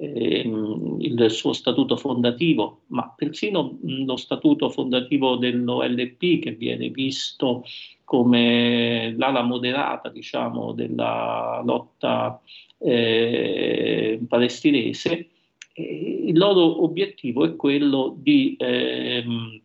[0.00, 7.64] il suo statuto fondativo, ma persino lo statuto fondativo dell'OLP che viene visto
[8.04, 12.40] come l'ala moderata diciamo, della lotta
[12.78, 15.28] eh, palestinese,
[15.74, 19.60] eh, il loro obiettivo è quello di, ehm,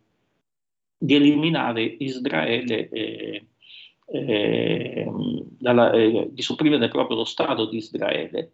[0.98, 3.46] di eliminare Israele, eh,
[4.06, 8.52] ehm, dalla, eh, di sopprimere proprio lo Stato di Israele.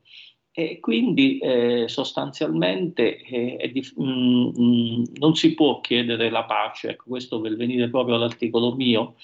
[0.52, 6.44] E quindi eh, sostanzialmente eh, di, mh, mm, mh, mm, non si può chiedere la
[6.44, 9.14] pace, ecco, questo per venire proprio all'articolo mio,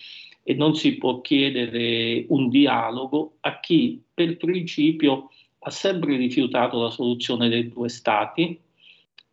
[0.45, 6.91] e non si può chiedere un dialogo a chi per principio ha sempre rifiutato la
[6.91, 8.57] soluzione dei due stati.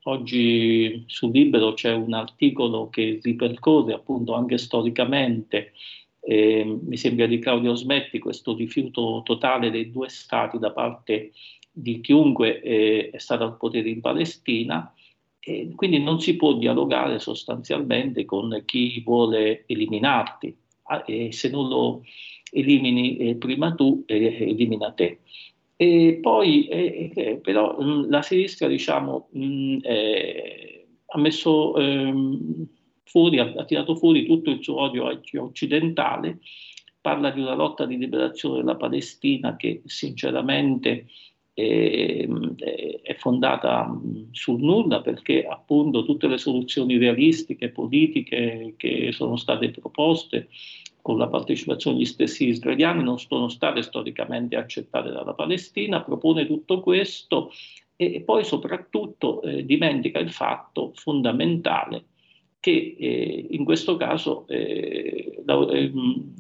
[0.06, 5.74] Oggi sul Libero c'è un articolo che ripercorre appunto anche storicamente,
[6.26, 11.32] eh, mi sembra di Claudio Smetti, questo rifiuto totale dei due stati da parte
[11.74, 14.94] di chiunque eh, è stato al potere in Palestina.
[15.46, 20.56] E quindi non si può dialogare sostanzialmente con chi vuole eliminarti
[21.06, 22.04] e se non lo
[22.52, 25.20] elimini eh, prima tu, eh, elimina te.
[25.76, 31.76] E poi eh, eh però mh, mm, la sinistra diciamo, mh, mm, eh, ha messo
[31.76, 32.68] ehm,
[33.04, 36.40] fuori, ha, ha, tirato fuori tutto il suo odio occidentale,
[37.02, 41.08] parla di una lotta di liberazione della Palestina che sinceramente
[41.54, 42.28] è,
[43.04, 43.96] è fondata
[44.32, 50.50] sul nulla perché appunto tutte le soluzioni realistiche, politiche che sono state proposte
[51.02, 56.80] con la partecipazione degli stessi israeliani non sono state storicamente accettate dalla Palestina, propone tutto
[56.80, 57.52] questo
[57.96, 62.06] e poi soprattutto eh, dimentica il fatto fondamentale
[62.60, 66.34] che eh, in questo caso eh, la, ehm,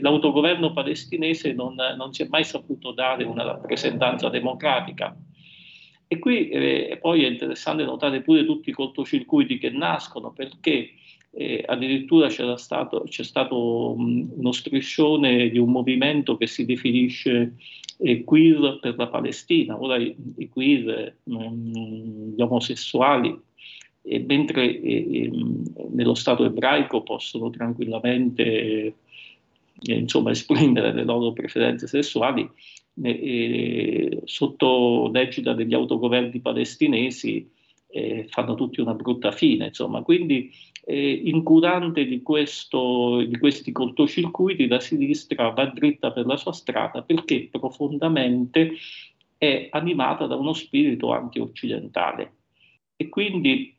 [0.00, 5.16] l'autogoverno palestinese non, non, si è mai saputo dare una rappresentanza democratica.
[6.06, 10.90] E qui eh, poi è interessante notare pure tutti i cortocircuiti che nascono perché
[11.30, 17.54] eh, addirittura stato, c'è stato um, uno striscione di un movimento che si definisce
[17.98, 19.80] eh, queer per la Palestina.
[19.80, 23.36] Ora i, i queer, um, gli omosessuali,
[24.26, 25.30] mentre eh,
[25.90, 28.94] nello Stato ebraico possono tranquillamente eh,
[29.92, 32.48] insomma, esprimere le loro preferenze sessuali,
[34.24, 37.50] sotto l'egida degli autogoverni palestinesi
[37.94, 39.66] eh, fanno tutti una brutta fine.
[39.66, 40.02] Insomma.
[40.02, 40.50] Quindi
[40.84, 47.02] eh, incurante di, questo, di questi cortocircuiti la sinistra va dritta per la sua strada
[47.02, 48.72] perché profondamente
[49.38, 52.32] è animata da uno spirito anti-occidentale.
[52.96, 53.74] E quindi,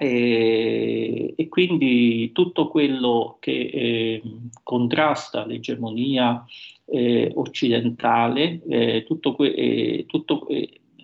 [0.00, 4.22] eh, e quindi tutto quello che eh,
[4.62, 6.42] contrasta l'egemonia
[6.86, 10.46] eh, occidentale, eh, tutto, que- eh, tutto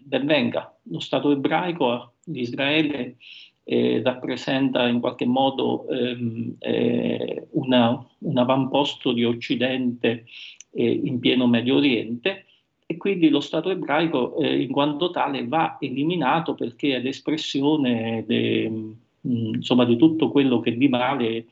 [0.02, 0.74] ben venga.
[0.84, 3.16] Lo Stato ebraico di Israele
[3.64, 10.24] eh, rappresenta in qualche modo ehm, eh, una, un avamposto di Occidente
[10.72, 12.45] eh, in pieno Medio Oriente
[12.86, 18.68] e quindi lo Stato ebraico eh, in quanto tale va eliminato perché è l'espressione de,
[18.68, 21.46] mh, insomma, di tutto quello che di male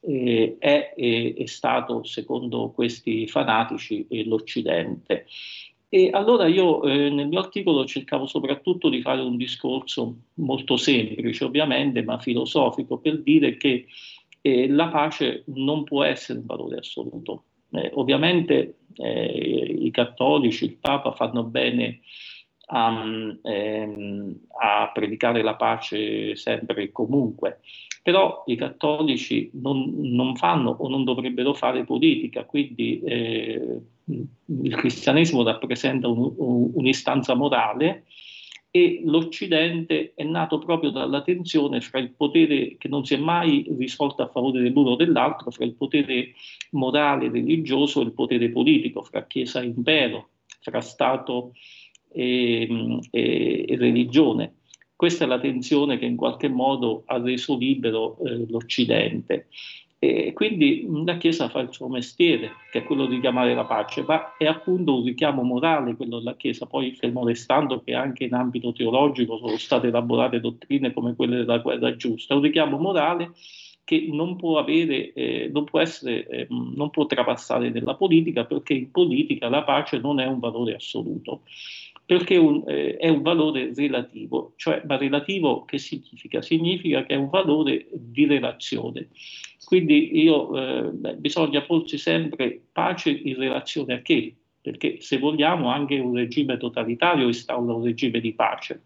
[0.00, 5.26] eh, è, è, è, stato, secondo questi fanatici, eh, l'Occidente.
[5.90, 11.44] E allora io eh, nel mio articolo cercavo soprattutto di fare un discorso molto semplice,
[11.44, 13.86] ovviamente, ma filosofico, per dire che
[14.40, 17.44] eh, la pace non può essere un valore assoluto.
[17.70, 22.00] Eh, ovviamente eh, i cattolici, il Papa fanno bene
[22.70, 23.04] a,
[23.42, 27.60] ehm, a predicare la pace sempre e comunque,
[28.02, 35.42] però i cattolici non, non, fanno o non dovrebbero fare politica, quindi eh, il cristianesimo
[35.42, 38.04] rappresenta un, un, un'istanza morale
[38.70, 43.66] e l'Occidente è nato proprio dalla tensione fra il potere che non si è mai
[43.76, 46.32] risolto a favore dell'uno o dell'altro, fra il potere
[46.72, 50.28] morale religioso e il potere politico, fra Chiesa e impero,
[50.60, 51.52] fra Stato
[52.12, 54.54] e, e, e religione.
[54.94, 59.46] Questa è la tensione che in qualche modo ha reso libero eh, l'Occidente.
[60.00, 64.04] E quindi la Chiesa fa il suo mestiere, che è quello di chiamare la pace,
[64.06, 68.34] ma è appunto un richiamo morale quello della Chiesa, poi fermo restando che anche in
[68.34, 73.32] ambito teologico sono state elaborate dottrine come quelle della guerra giusta, è un richiamo morale
[73.82, 78.74] che non può avere, eh, non può essere, eh, non può trapassare nella politica perché
[78.74, 81.40] in politica la pace non è un valore assoluto
[82.08, 86.40] perché un, eh, è un valore relativo, cioè ma relativo che significa?
[86.40, 89.08] Significa che è un valore di relazione.
[89.62, 94.34] Quindi io, eh, bisogna porsi sempre pace in relazione a che?
[94.58, 98.80] Perché se vogliamo anche un regime totalitario instaura un regime di pace,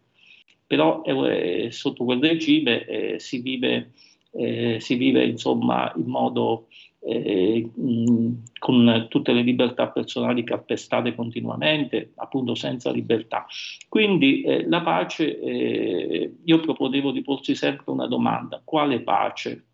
[0.66, 3.92] però eh, sotto quel regime eh, si vive,
[4.32, 6.66] eh, si vive insomma in modo
[7.05, 7.68] eh,
[8.59, 13.46] con tutte le libertà personali calpestate continuamente, appunto senza libertà.
[13.88, 19.66] Quindi eh, la pace, eh, io proponevo di porsi sempre una domanda, quale pace?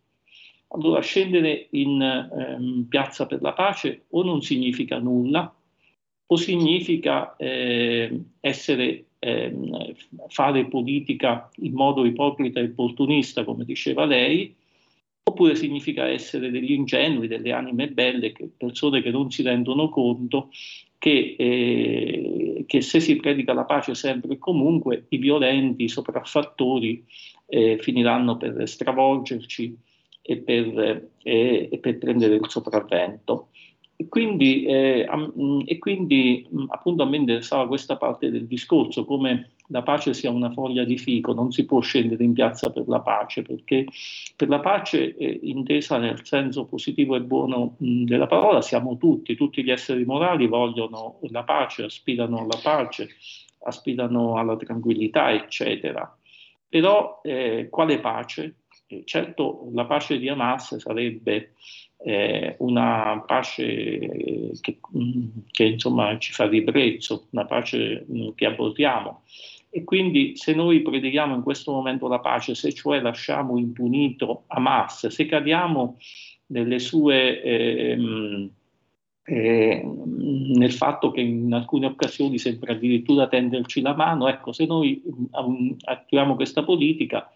[0.68, 5.52] Allora scendere in ehm, piazza per la pace o non significa nulla,
[6.30, 9.94] o significa eh, essere, ehm,
[10.28, 14.54] fare politica in modo ipocrita e opportunista, come diceva lei,
[15.28, 20.50] oppure significa essere degli ingenui, delle anime belle, che, persone che non si rendono conto
[20.98, 27.04] che, eh, che, se si predica la pace sempre e comunque i violenti, i sopraffattori
[27.46, 29.76] eh, finiranno per stravolgerci
[30.22, 33.48] e per, eh, e per prendere il sopravvento.
[34.00, 35.08] E quindi, eh,
[35.64, 40.52] e quindi appunto a me interessava questa parte del discorso, come la pace sia una
[40.52, 43.86] foglia di fico, non si può scendere in piazza per la pace, perché
[44.36, 49.34] per la pace, eh, intesa nel senso positivo e buono mh, della parola, siamo tutti,
[49.34, 53.08] tutti gli esseri morali vogliono la pace, aspirano alla pace,
[53.64, 56.16] aspirano alla tranquillità, eccetera.
[56.68, 58.58] Però eh, quale pace?
[58.86, 61.54] Eh, certo, la pace di Hamas sarebbe
[61.98, 64.78] eh, una pace che,
[65.50, 69.22] che, insomma ci fa ribrezzo, una pace che aborriamo.
[69.70, 75.08] E quindi se noi predichiamo in questo momento la pace, se cioè lasciamo impunito Hamas,
[75.08, 75.96] se cadiamo
[76.46, 77.42] nelle sue...
[77.42, 78.50] Eh,
[79.30, 85.02] eh, nel fatto che in alcune occasioni sembra addirittura tenderci la mano, ecco, se noi
[85.04, 87.30] um, attuiamo questa politica,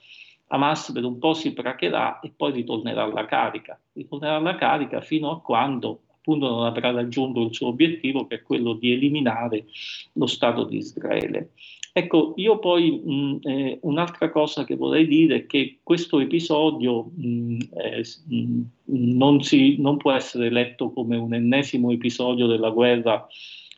[0.52, 5.30] Hamas per un po' si pracherà e poi ritornerà alla carica, ritornerà alla carica fino
[5.30, 9.64] a quando appunto non avrà raggiunto il suo obiettivo che è quello di eliminare
[10.12, 11.50] lo Stato di Israele.
[11.94, 17.58] Ecco, io poi mh, eh, un'altra cosa che vorrei dire è che questo episodio mh,
[17.74, 23.26] eh, mh, non, si, non, può essere letto come un ennesimo episodio della guerra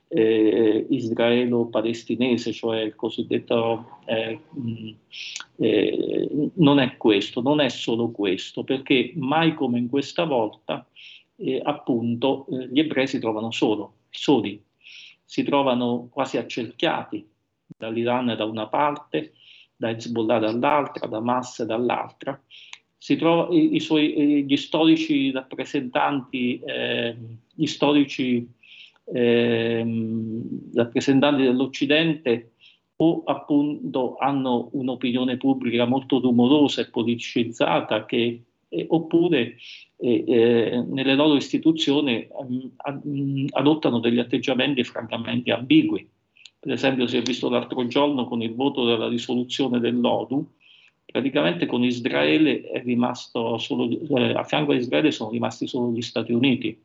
[0.09, 3.99] eh, israelo-palestinese, cioè il cosiddetto...
[4.07, 4.41] Eh,
[5.57, 10.87] eh, non è questo, non è solo questo, perché mai come in questa volta,
[11.37, 14.61] eh, appunto, gli ebrei si trovano solo, soli,
[15.25, 17.27] si trovano quasi accerchiati
[17.77, 19.33] dall'Iran da una parte,
[19.77, 22.41] da Hezbollah dall'altra, da Hamas dall'altra.
[22.99, 27.15] Trova, i, i suoi, gli storici rappresentanti, eh,
[27.53, 28.49] gli storici
[29.05, 29.85] eh,
[30.75, 32.53] rappresentanti dell'Occidente
[32.97, 39.57] o appunto hanno un'opinione pubblica molto rumorosa e politicizzata che, eh, oppure
[39.97, 46.09] eh, eh nelle loro istituzioni mh, adottano degli atteggiamenti francamente ambigui.
[46.61, 50.47] Per esempio si è visto l'altro giorno con il voto della risoluzione dell'ONU,
[51.05, 56.03] praticamente con Israele è rimasto solo, eh, a fianco a Israele sono rimasti solo gli
[56.03, 56.81] Stati Uniti.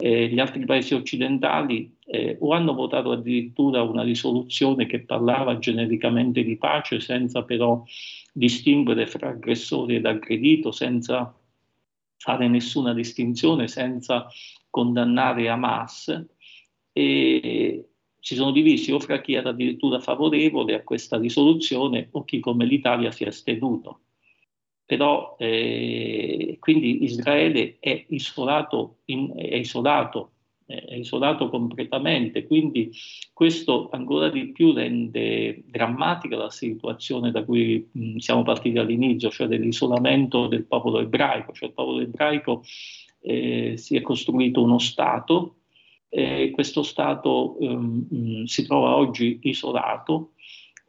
[0.00, 6.42] E gli altri paesi occidentali eh, o hanno votato addirittura una risoluzione che parlava genericamente
[6.42, 7.84] di pace senza però
[8.32, 11.34] distinguere fra aggressore ed aggredito, senza
[12.16, 14.26] fare nessuna distinzione senza
[14.68, 16.26] condannare Hamas
[16.92, 17.90] e
[18.20, 22.64] si sono divisi o fra chi era addirittura favorevole a questa risoluzione o chi come
[22.66, 24.00] l'Italia si è astenuto.
[24.90, 30.32] Però eh, quindi Israele è isolato, in, è isolato
[30.66, 32.92] è isolato completamente, quindi
[33.32, 39.48] questo ancora di più rende drammatica la situazione da cui mh, siamo partiti all'inizio, cioè
[39.48, 42.62] dell'isolamento del popolo ebraico, cioè il popolo ebraico
[43.20, 45.56] eh, si è costruito uno Stato,
[46.08, 50.32] e questo Stato um, si trova oggi isolato,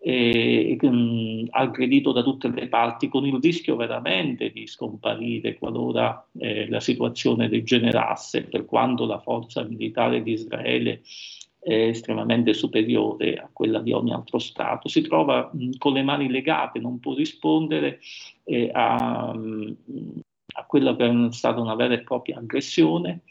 [0.04, 6.68] eh, um, aggredito da tutte le parti, con il rischio veramente di scomparire qualora eh,
[6.70, 11.02] la situazione degenerasse, per quanto la forza militare di Israele
[11.60, 14.88] è estremamente superiore a quella di ogni altro Stato.
[14.88, 18.00] Si trova mh, con le mani legate, non può rispondere
[18.46, 19.76] eh, a, mh,
[20.56, 23.22] a, quella che è stata una vera e propria aggressione.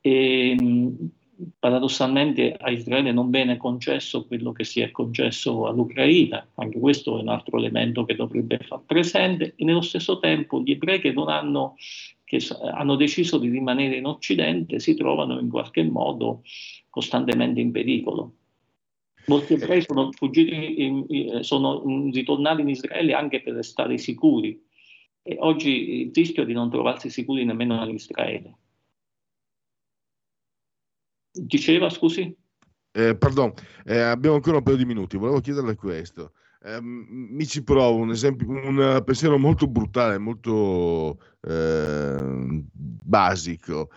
[0.00, 1.10] E, mh,
[1.58, 7.22] paradossalmente a Israele non viene concesso quello che si è concesso all'Ucraina, anche questo è
[7.22, 11.76] un altro elemento che dovrebbe far presente, e nello stesso tempo gli ebrei che, hanno,
[12.24, 16.42] che hanno deciso di rimanere in Occidente si trovano in qualche modo
[16.88, 18.32] costantemente in pericolo.
[19.26, 21.04] Molti ebrei sono, fuggiti
[21.40, 24.62] sono ritornati in Israele anche per restare sicuri
[25.22, 28.54] e oggi il rischio di non trovarsi sicuri nemmeno in Israele.
[31.38, 32.34] Diceva, scusi?
[32.92, 33.52] Eh, pardon,
[33.84, 36.32] eh, abbiamo ancora un paio di minuti, volevo chiederle questo.
[36.62, 43.90] Eh, mi ci provo un esempio, un pensiero molto brutale, molto eh, basico.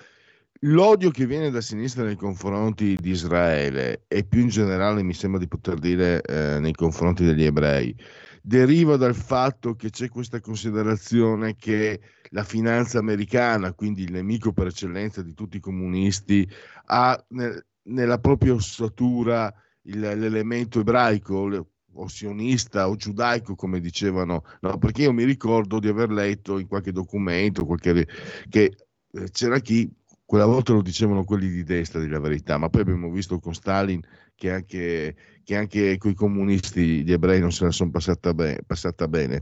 [0.63, 5.39] L'odio che viene da sinistra nei confronti di Israele e più in generale mi sembra
[5.39, 7.95] di poter dire eh, nei confronti degli ebrei
[8.41, 11.99] deriva dal fatto che c'è questa considerazione che
[12.31, 16.47] la finanza americana, quindi il nemico per eccellenza di tutti i comunisti,
[16.85, 24.43] ha nel, nella propria ossatura il, l'elemento ebraico o sionista o giudaico come dicevano.
[24.61, 28.07] No, perché io mi ricordo di aver letto in qualche documento qualche,
[28.49, 28.75] che
[29.11, 29.91] eh, c'era chi
[30.29, 33.55] quella volta lo dicevano quelli di destra, di la verità, ma poi abbiamo visto con
[33.55, 33.99] Stalin
[34.35, 35.15] che anche,
[35.49, 39.41] che anche con i comunisti gli ebrei non se la sono passata, be- passata bene.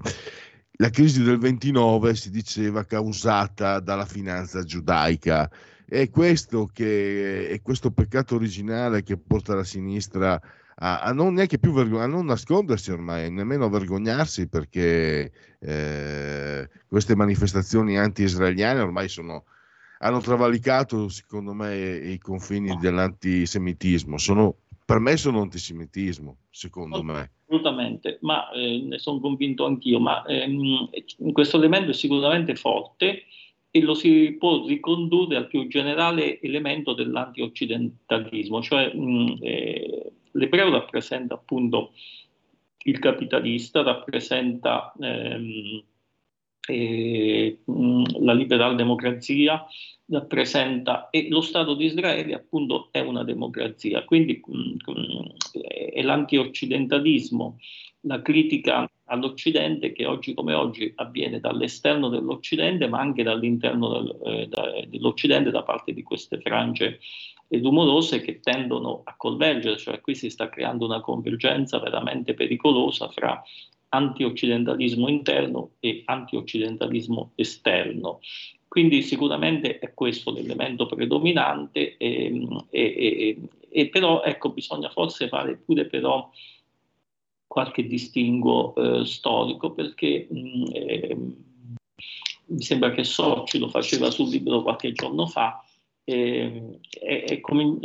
[0.78, 5.52] La crisi del 29 si diceva causata dalla finanza giudaica.
[5.86, 10.40] È questo, che, è questo peccato originale che porta la sinistra
[10.76, 15.30] a, a, non vergogn- a non nascondersi ormai, nemmeno a vergognarsi perché
[15.60, 19.44] eh, queste manifestazioni anti-israeliane ormai sono,
[20.00, 24.18] hanno travalicato secondo me i confini dell'antisemitismo.
[24.18, 27.32] Sono, per me sono antisemitismo, secondo me.
[27.44, 30.88] Assolutamente, ma eh, ne sono convinto anch'io, ma ehm,
[31.34, 33.24] questo elemento è sicuramente forte
[33.70, 41.34] e lo si può ricondurre al più generale elemento dell'antioccidentalismo, cioè mh, eh, l'ebreo rappresenta
[41.34, 41.92] appunto
[42.84, 45.84] il capitalista, rappresenta ehm,
[46.68, 47.60] eh,
[48.20, 49.66] la liberal democrazia,
[50.10, 55.34] rappresenta e lo Stato di Israele appunto è una democrazia, quindi mh, mh,
[55.94, 57.58] è l'antioccidentalismo,
[58.02, 64.48] la critica all'Occidente che oggi come oggi avviene dall'esterno dell'Occidente ma anche dall'interno del, eh,
[64.48, 67.00] da, dell'Occidente da parte di queste frange
[67.50, 73.42] rumorose che tendono a convergere, cioè qui si sta creando una convergenza veramente pericolosa fra
[73.90, 78.20] antioccidentalismo interno e antioccidentalismo esterno.
[78.68, 83.38] Quindi sicuramente è questo l'elemento predominante, e, e, e,
[83.70, 86.30] e però ecco, bisogna forse fare pure però
[87.48, 91.18] qualche distinguo eh, storico perché mh, eh,
[92.50, 95.64] mi sembra che Sorci lo faceva sul libro qualche giorno fa,
[96.10, 97.78] eh, è come,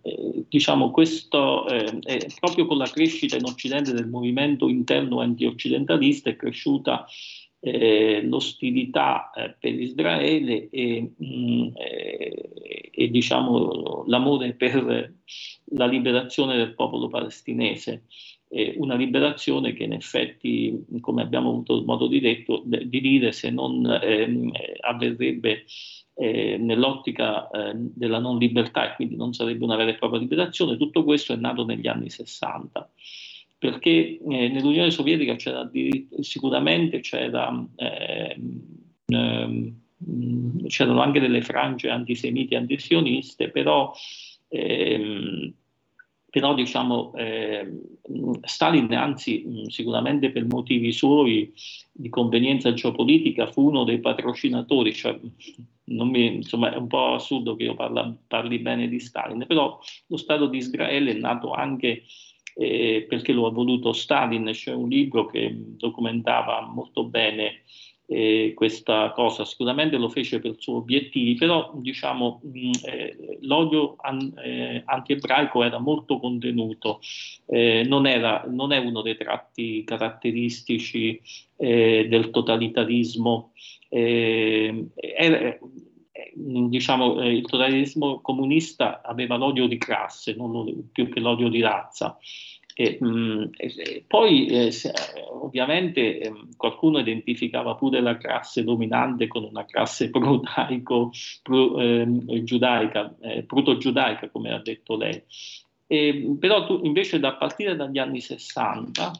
[0.00, 2.00] eh, diciamo, questo eh,
[2.40, 7.06] proprio con la crescita in Occidente del movimento interno anti-occidentalista è cresciuta
[7.60, 15.12] eh, l'ostilità eh, per Israele e, mh, mm, eh, e diciamo, l'amore per
[15.72, 18.04] la liberazione del popolo palestinese.
[18.76, 23.84] una liberazione che in effetti, come abbiamo avuto modo di, detto, di dire, se non
[23.84, 24.50] ehm,
[24.80, 25.64] avverrebbe
[26.16, 30.76] eh, nell'ottica eh, della non libertà e quindi non sarebbe una vera e propria liberazione,
[30.76, 32.90] tutto questo è nato negli anni 60
[33.58, 35.70] perché eh, nell'Unione Sovietica c'era
[36.20, 38.36] sicuramente c'era, eh,
[39.06, 39.72] eh,
[40.68, 43.92] c'erano anche delle frange antisemiti e antisioniste, però,
[44.48, 45.52] ehm,
[46.36, 47.66] però diciamo eh,
[48.42, 51.50] Stalin anzi sicuramente per motivi suoi
[51.90, 55.18] di convenienza geopolitica fu uno dei patrocinatori, cioè,
[55.84, 60.16] mi, insomma è un po' assurdo che io parla, parli bene di Stalin, però lo
[60.18, 62.02] Stato di Israele è nato anche
[62.54, 67.62] eh, perché lo ha voluto Stalin, c'è un libro che documentava molto bene
[68.06, 74.32] eh, questa cosa, sicuramente lo fece per suoi obiettivi, però diciamo mh, eh, l'odio an,
[74.42, 77.00] eh, anti-ebraico era molto contenuto,
[77.46, 81.20] eh, non, era, non, è uno dei tratti caratteristici
[81.56, 83.52] eh, del totalitarismo.
[83.88, 85.58] Eh, era,
[86.34, 92.18] diciamo, il totalitarismo comunista aveva l'odio di classe, non più che l'odio di razza.
[92.78, 94.92] E, mh, mm, e, poi eh, se,
[95.30, 101.10] ovviamente eh, qualcuno identificava pure la classe dominante con una classe protaico,
[101.42, 103.16] pro, ehm, eh, giudaica,
[103.46, 105.22] proto-giudaica come ha detto lei.
[105.86, 109.10] E, però tu, invece da partire dagli anni 60,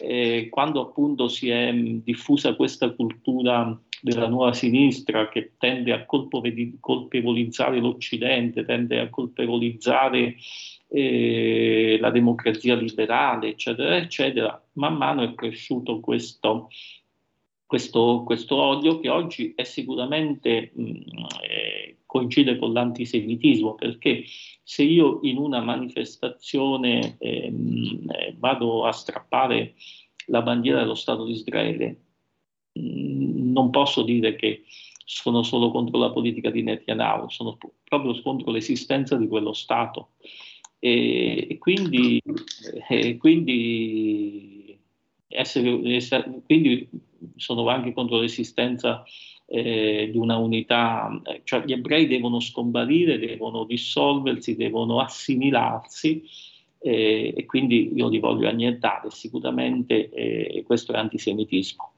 [0.00, 6.06] eh, quando appunto si è mm, diffusa questa cultura della nuova sinistra che tende a
[6.06, 10.36] colpevolizzare l'Occidente, tende a colpevolizzare
[10.96, 16.70] eh, la democrazia liberale, eccetera, eccetera, man mano è cresciuto questo,
[17.66, 21.00] questo, questo odio che oggi è sicuramente mh,
[21.42, 24.22] eh, coincide con l'antisemitismo, perché
[24.62, 27.52] se io in una manifestazione eh,
[28.38, 29.74] vado a strappare
[30.26, 32.02] la bandiera dello Stato di Israele,
[32.72, 34.62] mh, non posso dire che
[35.04, 40.10] sono solo contro la politica di Netanyahu, sono proprio contro l'esistenza di quello Stato.
[40.84, 42.22] E, e quindi,
[42.90, 44.78] e quindi,
[45.28, 46.86] essere, essere, quindi,
[47.36, 49.02] sono anche contro l'esistenza
[49.46, 56.22] eh, di una unità, cioè gli ebrei devono scomparire, devono dissolversi, devono assimilarsi
[56.80, 61.92] eh, e quindi io li voglio annientare, sicuramente eh, questo è antisemitismo.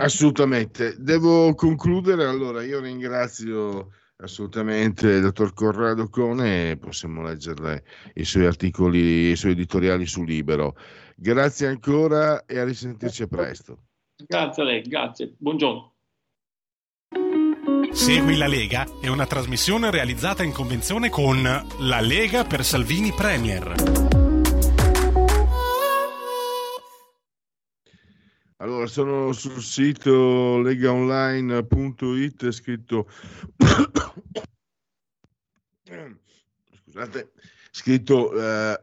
[0.00, 0.96] Assolutamente.
[0.98, 3.92] Devo concludere, allora io ringrazio
[4.22, 10.76] Assolutamente, dottor Corrado Cone, possiamo leggere i suoi articoli, i suoi editoriali su Libero.
[11.16, 13.84] Grazie ancora e a risentirci presto.
[14.26, 15.34] Grazie a lei, grazie.
[15.38, 15.94] Buongiorno.
[17.92, 24.10] Segui la Lega è una trasmissione realizzata in convenzione con La Lega per Salvini Premier.
[28.62, 33.06] Allora, sono sul sito legaonline.it, scritto
[36.84, 37.32] scusate,
[37.70, 38.80] scritto eh,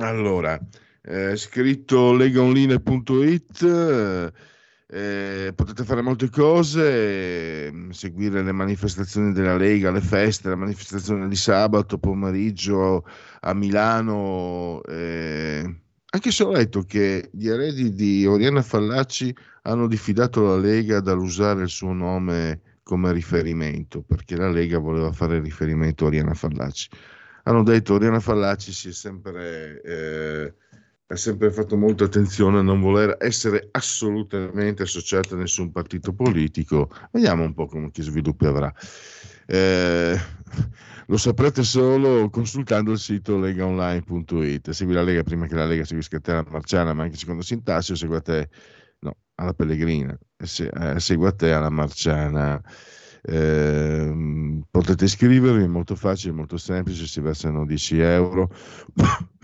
[0.00, 0.58] allora,
[1.02, 4.32] eh, scritto legaonline.it
[4.94, 11.36] eh, potete fare molte cose, seguire le manifestazioni della Lega, le feste, la manifestazione di
[11.36, 13.06] sabato pomeriggio
[13.40, 14.82] a Milano.
[14.84, 15.81] Eh,
[16.14, 21.62] anche se ho letto che gli eredi di Oriana Fallaci hanno diffidato la Lega dall'usare
[21.62, 26.90] il suo nome come riferimento, perché la Lega voleva fare riferimento a Oriana Fallaci.
[27.44, 29.80] Hanno detto Oriana Fallaci si è sempre...
[29.82, 30.54] Eh,
[31.12, 36.90] ha sempre fatto molta attenzione a non voler essere assolutamente associata a nessun partito politico.
[37.10, 38.72] Vediamo un po' come, che sviluppi avrà.
[39.46, 40.18] Eh,
[41.12, 44.70] lo saprete solo consultando il sito legaonline.it.
[44.70, 47.94] Segui la Lega prima che la Lega seguisca te alla Marciana, ma anche secondo Sintassio,
[47.94, 48.48] segui a te
[49.00, 52.58] no, alla Pellegrina, se, eh, segui a te alla Marciana.
[53.20, 58.50] Eh, potete iscrivervi, è molto facile, molto semplice, si versano 10 euro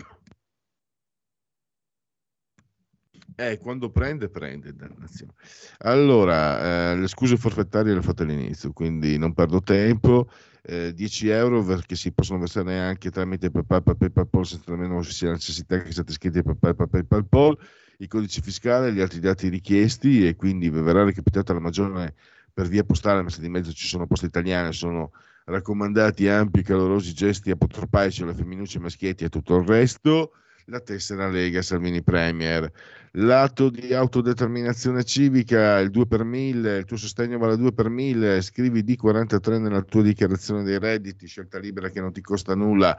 [3.35, 4.75] Eh, quando prende, prende.
[4.75, 5.31] Dannazione.
[5.77, 10.29] Allora, eh, le scuse forfettarie le ho fatte all'inizio, quindi non perdo tempo.
[10.61, 15.31] Eh, 10 euro perché si possono versare anche tramite PayPal, PayPal, senza nemmeno ci sia
[15.31, 17.57] necessità che siate iscritti a PayPal, PayPal,
[17.99, 22.13] i codici fiscali e gli altri dati richiesti e quindi verrà recapitata la maggiore
[22.53, 25.11] per via postale, ma se di mezzo ci sono poste italiane, sono
[25.45, 30.31] raccomandati ampi e calorosi gesti apotropaici alle femminucce maschietti e tutto il resto
[30.69, 32.71] la tessera Lega Salvini Premier.
[33.13, 38.41] L'atto di autodeterminazione civica, il 2 per 1000, il tuo sostegno vale 2 per 1000,
[38.41, 42.95] scrivi D43 nella tua dichiarazione dei redditi, scelta libera che non ti costa nulla.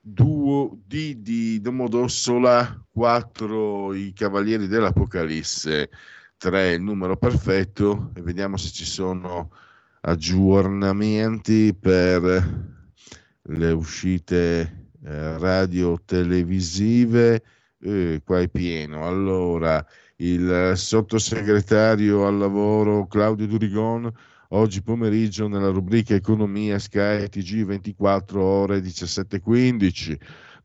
[0.00, 5.88] Duo D di Domodossola, 4 i Cavalieri dell'Apocalisse,
[6.36, 9.50] 3 il numero perfetto e vediamo se ci sono
[10.00, 12.72] aggiornamenti per
[13.40, 17.42] le uscite eh, radio televisive,
[17.80, 19.06] eh, qua è pieno.
[19.06, 19.84] Allora,
[20.16, 24.10] il sottosegretario al lavoro Claudio Durigon
[24.48, 30.16] oggi pomeriggio nella rubrica Economia Sky TG 24 ore 17.15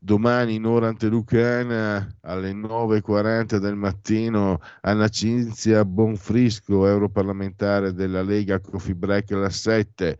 [0.02, 8.94] domani in ora antelucana alle 9.40 del mattino Anna Cinzia Bonfrisco, europarlamentare della Lega Coffee
[8.94, 10.18] Break alla 7.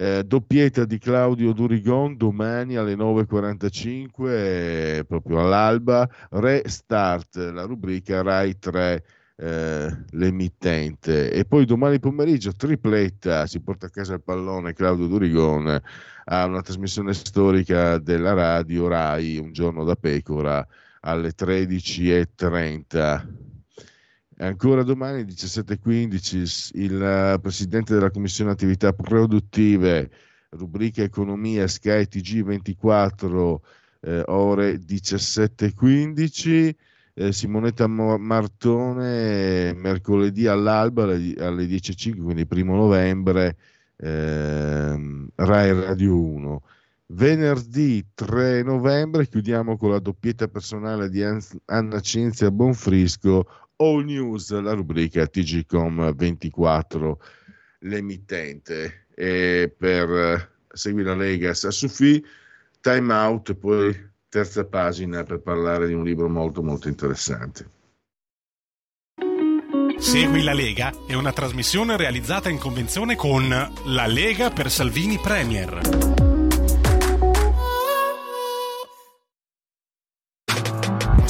[0.00, 6.08] Eh, doppietta di Claudio Durigon domani alle 9.45, eh, proprio all'alba.
[6.30, 11.32] Restart, la rubrica Rai 3 eh, l'emittente.
[11.32, 15.82] E poi domani pomeriggio, tripletta, si porta a casa il pallone Claudio Durigon
[16.26, 20.64] a una trasmissione storica della radio Rai, un giorno da pecora,
[21.00, 23.47] alle 13.30.
[24.40, 30.10] Ancora domani 17.15 il presidente della Commissione Attività Produttive,
[30.50, 33.62] rubrica Economia Sky TG 24
[34.00, 36.74] eh, ore 17.15
[37.14, 43.56] eh, Simonetta Martone mercoledì all'alba alle, alle 10.05, quindi primo novembre,
[43.96, 46.62] eh, Rai Radio 1.
[47.10, 51.24] Venerdì 3 novembre chiudiamo con la doppietta personale di
[51.64, 53.46] Anna Cinzia Bonfrisco,
[53.80, 57.20] All News, la rubrica TGCom 24,
[57.80, 59.06] l'emittente.
[59.14, 62.24] E per seguire la Lega Sassufi,
[62.80, 63.94] time out poi
[64.28, 67.70] terza pagina per parlare di un libro molto molto interessante.
[69.98, 76.17] Segui la Lega è una trasmissione realizzata in convenzione con La Lega per Salvini Premier.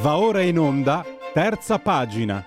[0.00, 2.44] Va ora in onda, terza pagina.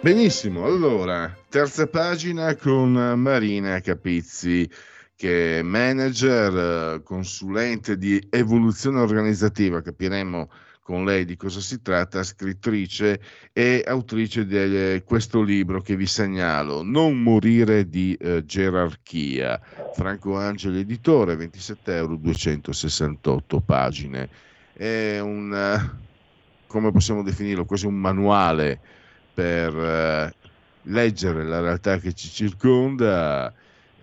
[0.00, 4.66] Benissimo, allora, terza pagina con Marina Capizzi,
[5.14, 10.48] che è manager, consulente di evoluzione organizzativa, capiremo
[10.82, 13.20] con lei di cosa si tratta, scrittrice
[13.52, 19.60] e autrice di questo libro che vi segnalo, Non morire di eh, gerarchia,
[19.94, 24.28] Franco Angeli editore, 27 euro, 268 pagine.
[24.72, 25.90] È un, eh,
[26.66, 28.80] come possiamo definirlo, quasi un manuale
[29.32, 30.34] per eh,
[30.82, 33.54] leggere la realtà che ci circonda.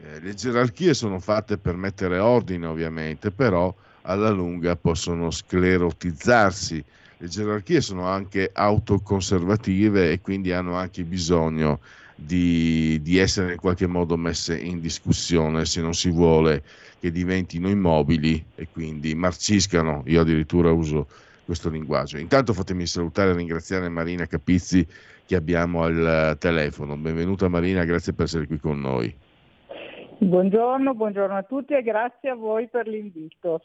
[0.02, 6.84] Eh, le gerarchie sono fatte per mettere ordine, ovviamente, però alla lunga possono sclerotizzarsi.
[7.18, 11.80] Le gerarchie sono anche autoconservative e quindi hanno anche bisogno
[12.16, 16.64] di, di, essere in qualche modo messe in discussione se non si vuole
[17.00, 20.04] che diventino immobili e quindi marciscano.
[20.08, 21.08] Io addirittura uso
[21.46, 22.18] questo linguaggio.
[22.18, 24.86] Intanto fatemi salutare e ringraziare Marina Capizzi
[25.26, 26.96] che abbiamo al telefono.
[26.98, 29.14] Benvenuta Marina, grazie per essere qui con noi.
[30.22, 33.62] Buongiorno, buongiorno a tutti e grazie a voi per l'invito.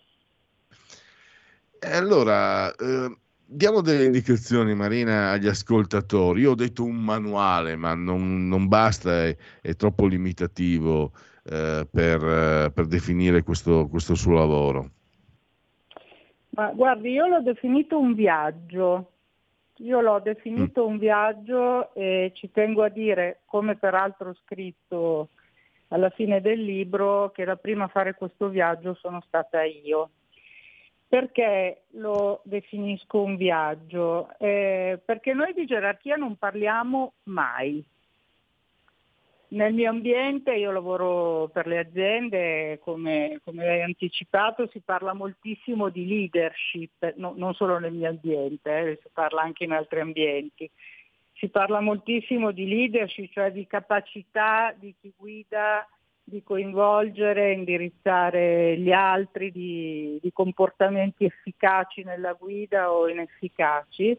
[1.80, 6.40] Allora, eh, diamo delle indicazioni, Marina, agli ascoltatori.
[6.42, 11.12] Io ho detto un manuale, ma non, non basta, è, è, troppo limitativo
[11.44, 14.90] eh, per, eh, per, definire questo, questo suo lavoro.
[16.50, 19.10] Ma guardi, io l'ho definito un viaggio.
[19.78, 20.90] Io l'ho definito mm.
[20.90, 25.30] un viaggio e ci tengo a dire, come peraltro scritto
[25.88, 30.10] alla fine del libro, che la prima a fare questo viaggio sono stata io.
[31.14, 34.36] Perché lo definisco un viaggio?
[34.36, 37.80] Eh, perché noi di gerarchia non parliamo mai.
[39.50, 45.88] Nel mio ambiente, io lavoro per le aziende, come, come hai anticipato, si parla moltissimo
[45.88, 50.68] di leadership, no, non solo nel mio ambiente, eh, si parla anche in altri ambienti.
[51.34, 55.86] Si parla moltissimo di leadership, cioè di capacità di chi guida
[56.24, 64.18] di coinvolgere, indirizzare gli altri, di, di comportamenti efficaci nella guida o inefficaci,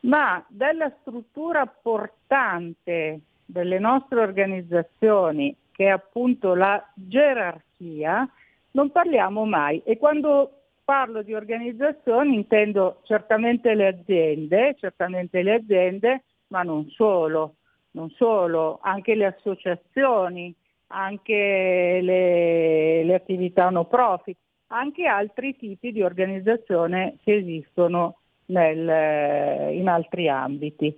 [0.00, 8.26] ma della struttura portante delle nostre organizzazioni, che è appunto la gerarchia,
[8.72, 9.82] non parliamo mai.
[9.84, 17.56] E quando parlo di organizzazioni intendo certamente le aziende, certamente le aziende, ma non solo,
[17.92, 20.54] non solo, anche le associazioni,
[20.88, 29.88] anche le, le attività no profit, anche altri tipi di organizzazione che esistono nel, in
[29.88, 30.96] altri ambiti.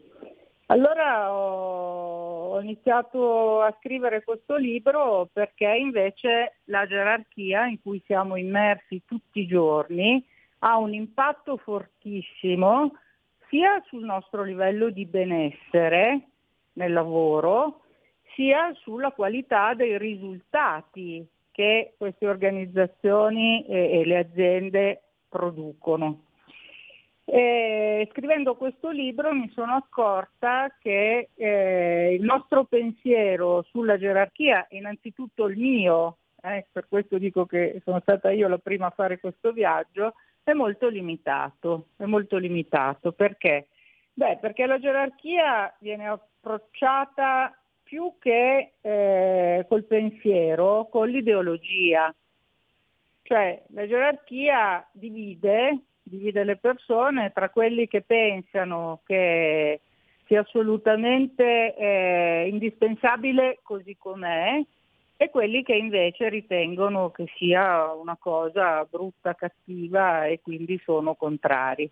[0.66, 8.34] Allora ho, ho, iniziato a scrivere questo libro perché invece la gerarchia in cui siamo
[8.34, 10.24] immersi tutti i giorni
[10.60, 12.92] ha un impatto fortissimo
[13.48, 16.20] sia sul nostro livello di benessere
[16.72, 17.82] nel lavoro,
[18.36, 26.24] sia sulla qualità dei risultati che queste organizzazioni e, le aziende producono.
[27.24, 35.46] E, scrivendo questo libro mi sono accorta che eh, il nostro pensiero sulla gerarchia, innanzitutto
[35.46, 39.50] il mio, eh, per questo dico che sono stata io la prima a fare questo
[39.52, 40.12] viaggio,
[40.44, 41.86] è molto limitato.
[41.96, 43.68] È molto limitato perché?
[44.12, 47.52] Beh, perché la gerarchia viene approcciata
[47.86, 52.12] più che eh, col pensiero, con l'ideologia.
[53.22, 59.80] Cioè la gerarchia divide, divide le persone tra quelli che pensano che
[60.26, 64.60] sia assolutamente eh, indispensabile così com'è
[65.16, 71.88] e quelli che invece ritengono che sia una cosa brutta, cattiva e quindi sono contrari.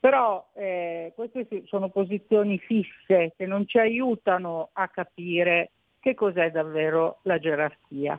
[0.00, 7.18] Però eh, queste sono posizioni fisse che non ci aiutano a capire che cos'è davvero
[7.22, 8.18] la gerarchia.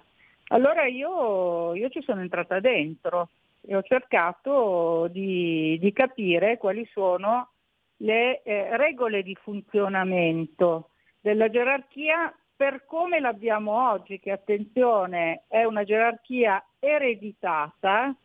[0.49, 3.29] Allora io, io ci sono entrata dentro
[3.61, 7.49] e ho cercato di, di capire quali sono
[7.97, 15.83] le eh, regole di funzionamento della gerarchia per come l'abbiamo oggi, che attenzione è una
[15.83, 18.15] gerarchia ereditata,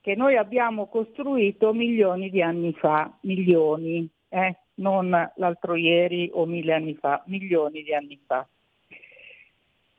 [0.00, 4.56] che noi abbiamo costruito milioni di anni fa, milioni, eh?
[4.74, 8.46] non l'altro ieri o mille anni fa, milioni di anni fa.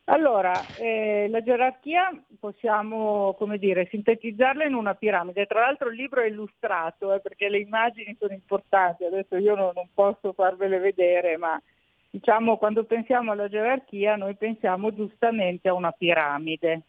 [0.05, 5.45] Allora, eh, la gerarchia possiamo, dire, sintetizzarla in una piramide.
[5.45, 9.71] Tra l'altro il libro è illustrato eh, perché le immagini sono importanti, adesso io non,
[9.75, 11.61] non posso farvele vedere, ma
[12.09, 16.81] diciamo quando pensiamo alla gerarchia noi pensiamo giustamente a una piramide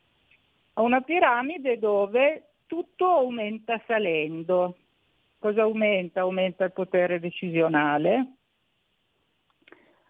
[0.74, 4.78] a una piramide dove tutto aumenta salendo.
[5.38, 6.20] Cosa aumenta?
[6.20, 8.36] Aumenta il potere decisionale,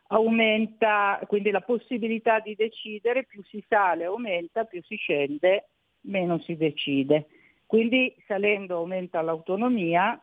[0.06, 5.70] aumenta quindi la possibilità di decidere, più si sale aumenta, più si scende,
[6.02, 7.26] meno si decide.
[7.66, 10.22] Quindi salendo aumenta l'autonomia,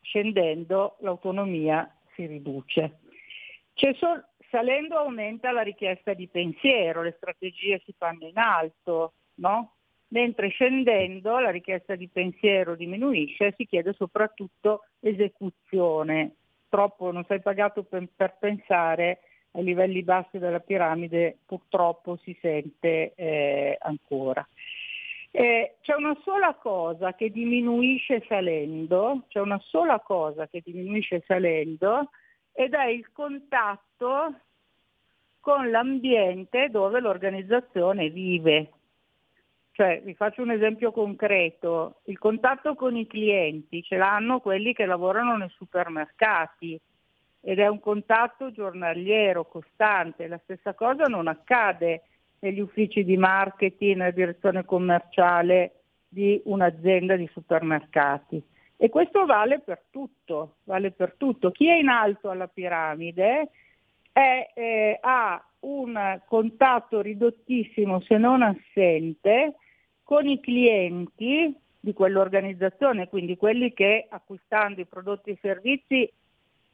[0.00, 3.00] scendendo l'autonomia si riduce.
[3.74, 9.74] Sol- salendo aumenta la richiesta di pensiero, le strategie si fanno in alto, no?
[10.12, 16.36] Mentre scendendo la richiesta di pensiero diminuisce e si chiede soprattutto esecuzione.
[16.68, 19.20] Troppo non sei pagato per, per pensare
[19.52, 24.46] ai livelli bassi della piramide purtroppo si sente eh, ancora.
[25.30, 32.10] Eh, c'è una sola cosa che diminuisce salendo, c'è una sola cosa che diminuisce salendo
[32.52, 34.34] ed è il contatto
[35.40, 38.72] con l'ambiente dove l'organizzazione vive.
[39.82, 44.86] Cioè, vi faccio un esempio concreto, il contatto con i clienti ce l'hanno quelli che
[44.86, 46.80] lavorano nei supermercati
[47.40, 50.28] ed è un contatto giornaliero, costante.
[50.28, 52.02] La stessa cosa non accade
[52.38, 58.40] negli uffici di marketing, nella direzione commerciale di un'azienda di supermercati.
[58.76, 61.50] E questo vale per tutto, vale per tutto.
[61.50, 63.50] Chi è in alto alla piramide
[64.12, 69.56] è, eh, ha un contatto ridottissimo, se non assente,
[70.12, 76.12] con i clienti di quell'organizzazione, quindi quelli che acquistando i prodotti e i servizi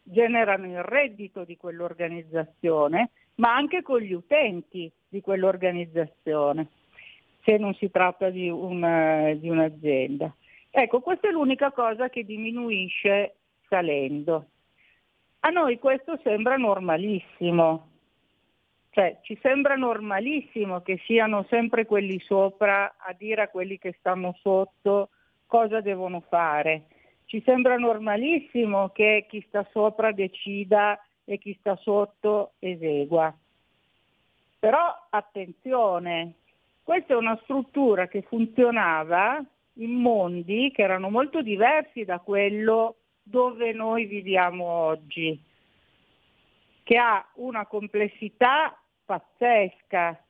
[0.03, 6.67] generano il reddito di quell'organizzazione, ma anche con gli utenti di quell'organizzazione,
[7.45, 10.35] se non si tratta di, un, di un'azienda.
[10.69, 13.37] Ecco, questa è l'unica cosa che diminuisce
[13.69, 14.47] salendo.
[15.41, 17.87] A noi questo sembra normalissimo,
[18.99, 24.37] cioè ci sembra normalissimo che siano sempre quelli sopra a dire a quelli che stanno
[24.41, 25.11] sotto
[25.47, 26.87] cosa devono fare.
[27.27, 33.33] Ci sembra normalissimo che chi sta sopra decida e chi sta sotto esegua.
[34.59, 36.33] Però attenzione,
[36.83, 39.41] questa è una struttura che funzionava
[39.75, 45.41] in mondi che erano molto diversi da quello dove noi viviamo oggi,
[46.83, 48.77] che ha una complessità
[49.09, 50.23] pazzesca,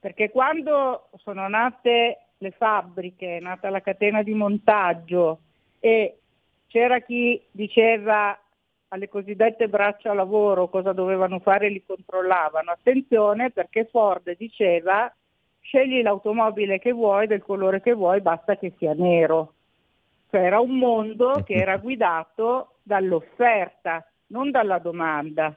[0.00, 5.38] perché quando sono nate le fabbriche, è nata la catena di montaggio
[5.78, 6.18] e
[6.66, 8.36] c'era chi diceva
[8.88, 12.72] alle cosiddette braccia lavoro cosa dovevano fare li controllavano.
[12.72, 15.12] Attenzione perché Ford diceva
[15.60, 19.52] scegli l'automobile che vuoi, del colore che vuoi, basta che sia nero.
[20.30, 25.54] Cioè era un mondo che era guidato dall'offerta, non dalla domanda.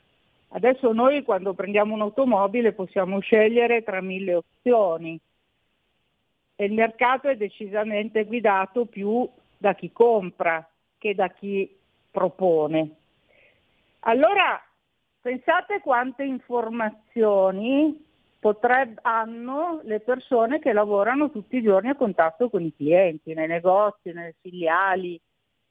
[0.56, 5.20] Adesso noi quando prendiamo un'automobile possiamo scegliere tra mille opzioni
[6.56, 9.28] e il mercato è decisamente guidato più
[9.58, 10.68] da chi compra
[11.00, 11.76] che da chi
[12.12, 12.96] propone.
[14.02, 14.64] Allora
[15.22, 18.06] pensate quante informazioni
[18.40, 23.48] potreb- hanno le persone che lavorano tutti i giorni a contatto con i clienti, nei
[23.48, 25.20] negozi, nelle filiali,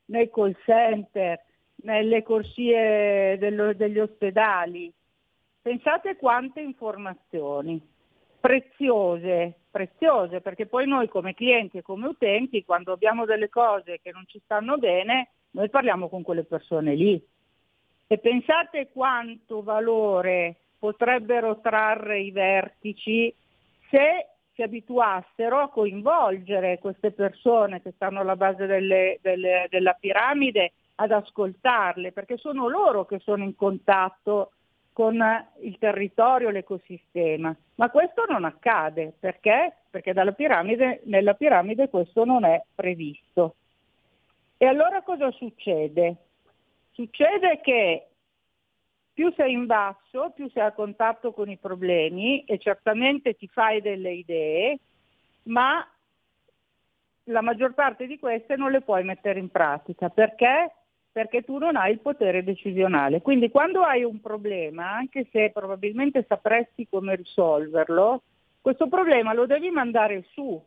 [0.07, 1.41] nei call center,
[1.83, 4.93] nelle corsie dello, degli ospedali.
[5.61, 7.81] Pensate quante informazioni
[8.43, 14.11] preziose, preziose, perché poi noi come clienti e come utenti, quando abbiamo delle cose che
[14.11, 17.25] non ci stanno bene, noi parliamo con quelle persone lì.
[18.09, 23.33] E pensate quanto valore potrebbero trarre i vertici
[23.89, 30.73] se si abituassero a coinvolgere queste persone che stanno alla base delle, delle, della piramide
[31.03, 34.53] ad ascoltarle, perché sono loro che sono in contatto
[34.93, 35.20] con
[35.61, 37.55] il territorio, l'ecosistema.
[37.77, 39.77] Ma questo non accade, perché?
[39.91, 43.57] Perché piramide, nella piramide questo non è previsto.
[44.57, 46.16] E allora cosa succede?
[46.93, 48.07] Succede che
[49.12, 53.81] più sei in basso, più sei a contatto con i problemi e certamente ti fai
[53.81, 54.79] delle idee,
[55.45, 55.87] ma
[57.24, 60.09] la maggior parte di queste non le puoi mettere in pratica.
[60.09, 60.73] Perché?
[61.12, 63.20] Perché tu non hai il potere decisionale.
[63.20, 68.22] Quindi quando hai un problema, anche se probabilmente sapresti come risolverlo,
[68.62, 70.60] questo problema lo devi mandare su.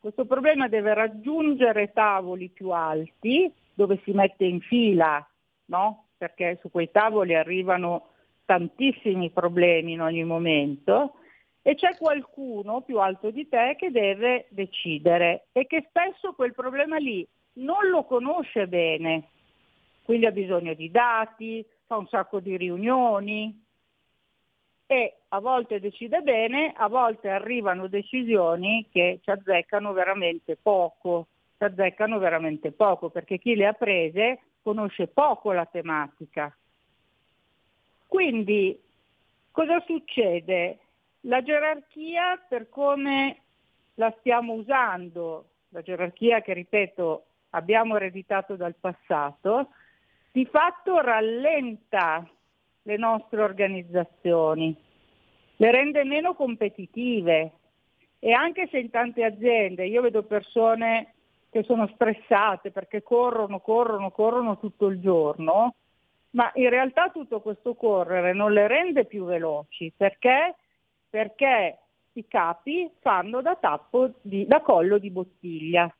[0.00, 5.24] Questo problema deve raggiungere tavoli più alti dove si mette in fila,
[5.66, 6.06] no?
[6.18, 8.08] perché su quei tavoli arrivano
[8.44, 11.14] tantissimi problemi in ogni momento
[11.62, 16.96] e c'è qualcuno più alto di te che deve decidere e che spesso quel problema
[16.96, 19.28] lì non lo conosce bene,
[20.08, 23.62] quindi ha bisogno di dati, fa un sacco di riunioni
[24.86, 31.26] e a volte decide bene, a volte arrivano decisioni che ci azzeccano veramente poco,
[31.58, 36.56] ci azzeccano veramente poco, perché chi le ha prese conosce poco la tematica.
[38.06, 38.80] Quindi
[39.50, 40.78] cosa succede?
[41.20, 43.42] La gerarchia per come
[43.96, 49.68] la stiamo usando, la gerarchia che ripeto abbiamo ereditato dal passato,
[50.32, 52.26] di fatto rallenta
[52.82, 54.76] le nostre organizzazioni,
[55.56, 57.52] le rende meno competitive
[58.18, 61.14] e anche se in tante aziende io vedo persone
[61.50, 65.74] che sono stressate perché corrono, corrono, corrono tutto il giorno,
[66.30, 70.56] ma in realtà tutto questo correre non le rende più veloci perché,
[71.08, 71.78] perché
[72.12, 75.90] i capi fanno da tappo di, da collo di bottiglia.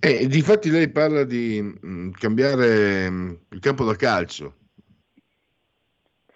[0.00, 4.54] E difatti lei parla di mh, cambiare mh, il campo da calcio.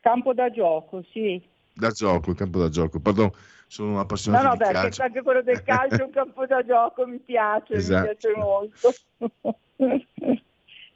[0.00, 1.42] Campo da gioco, sì.
[1.74, 3.00] Da gioco, il campo da gioco.
[3.00, 3.30] Pardon,
[3.66, 5.02] sono un appassionato no, no, di beh, calcio.
[5.02, 8.08] anche quello del calcio è un campo da gioco, mi piace, Esatto.
[8.08, 8.94] mi piace molto.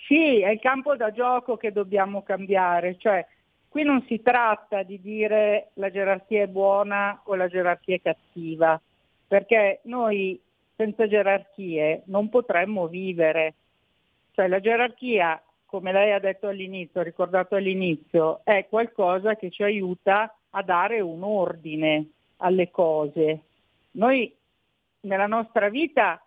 [0.08, 3.26] sì, è il campo da gioco che dobbiamo cambiare, cioè
[3.68, 8.80] qui non si tratta di dire la gerarchia è buona o la gerarchia è cattiva,
[9.26, 10.40] perché noi
[10.76, 13.54] senza gerarchie non potremmo vivere.
[14.32, 19.62] Cioè la gerarchia, come lei ha detto all'inizio, ha ricordato all'inizio, è qualcosa che ci
[19.62, 22.06] aiuta a dare un ordine
[22.38, 23.40] alle cose.
[23.92, 24.34] Noi
[25.00, 26.22] nella nostra vita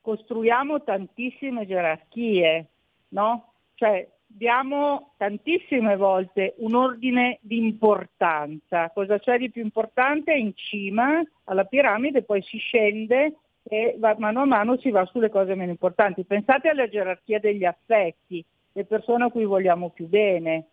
[0.00, 2.66] costruiamo tantissime gerarchie,
[3.08, 3.52] no?
[3.74, 8.90] Cioè diamo tantissime volte un ordine di importanza.
[8.90, 10.34] Cosa c'è di più importante?
[10.34, 13.34] In cima alla piramide, poi si scende
[13.68, 16.24] e va- mano a mano si va sulle cose meno importanti.
[16.24, 20.68] Pensate alla gerarchia degli affetti, le persone a cui vogliamo più bene.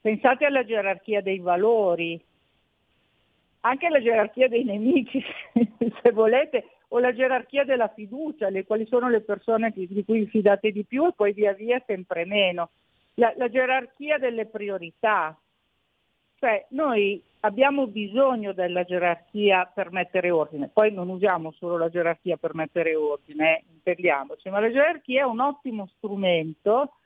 [0.00, 2.22] Pensate alla gerarchia dei valori,
[3.60, 5.22] anche la gerarchia dei nemici,
[6.02, 10.70] se volete, o la gerarchia della fiducia, le, quali sono le persone di, cui fidate
[10.70, 12.70] di più e poi via via sempre meno.
[13.14, 15.38] La, la gerarchia delle priorità.
[16.44, 22.36] Cioè noi abbiamo bisogno della gerarchia per mettere ordine, poi non usiamo solo la gerarchia
[22.36, 26.96] per mettere ordine, eh, intendiamoci, ma la gerarchia è un ottimo strumento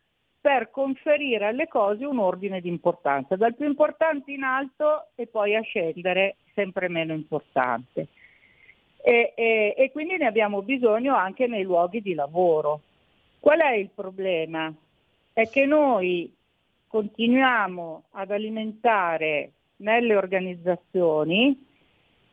[0.41, 5.55] per conferire alle cose un ordine di importanza, dal più importante in alto e poi
[5.55, 8.09] a scendere sempre meno importante.
[9.01, 12.81] E, e- e quindi ne abbiamo bisogno anche nei luoghi di lavoro.
[13.39, 14.75] Qual è il problema?
[15.33, 16.29] È che noi
[16.89, 21.67] continuiamo ad alimentare nelle organizzazioni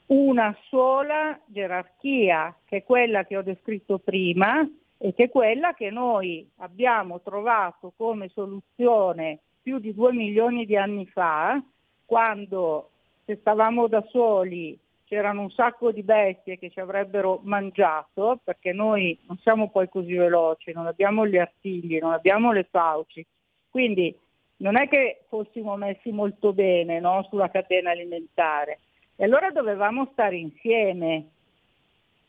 [0.08, 4.68] una sola gerarchia, che è quella che ho descritto prima
[4.98, 10.78] e che è quella che noi abbiamo trovato come soluzione più di due milioni di
[10.78, 11.62] anni fa,
[12.06, 12.92] quando
[13.26, 19.18] se stavamo da soli c'erano un sacco di bestie che ci avrebbero mangiato, perché noi
[19.28, 23.26] non siamo poi così veloci, non abbiamo gli artigli, non abbiamo le fauci,
[23.70, 24.16] quindi
[24.58, 28.80] non è che fossimo messi molto bene no, sulla catena alimentare.
[29.16, 31.28] E allora dovevamo stare insieme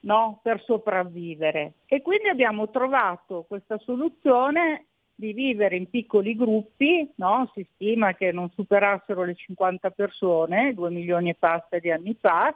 [0.00, 1.74] no, per sopravvivere.
[1.86, 7.50] E quindi abbiamo trovato questa soluzione di vivere in piccoli gruppi, no?
[7.54, 12.54] si stima che non superassero le 50 persone, 2 milioni e passa di anni fa,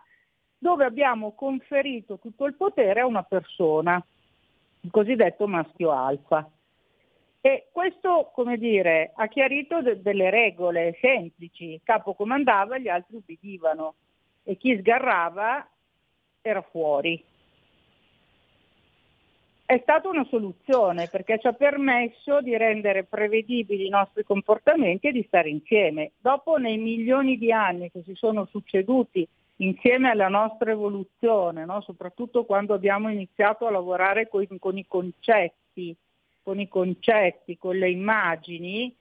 [0.59, 4.05] dove abbiamo conferito tutto il potere a una persona,
[4.83, 6.49] il cosiddetto maschio alfa.
[7.43, 11.73] E questo, come dire, ha chiarito de- delle regole semplici.
[11.73, 13.95] Il capo comandava, gli altri ubbidivano
[14.43, 15.67] e chi sgarrava
[16.43, 17.23] era fuori.
[19.65, 25.13] È stata una soluzione perché ci ha permesso di rendere prevedibili i nostri comportamenti e
[25.13, 26.13] di stare insieme.
[26.19, 29.27] Dopo, nei milioni di anni che si sono succeduti
[29.59, 31.81] insieme alla nostra evoluzione, no?
[31.83, 35.97] soprattutto quando abbiamo iniziato a lavorare coi- con i concetti,
[36.43, 38.95] con i concetti, con le immagini,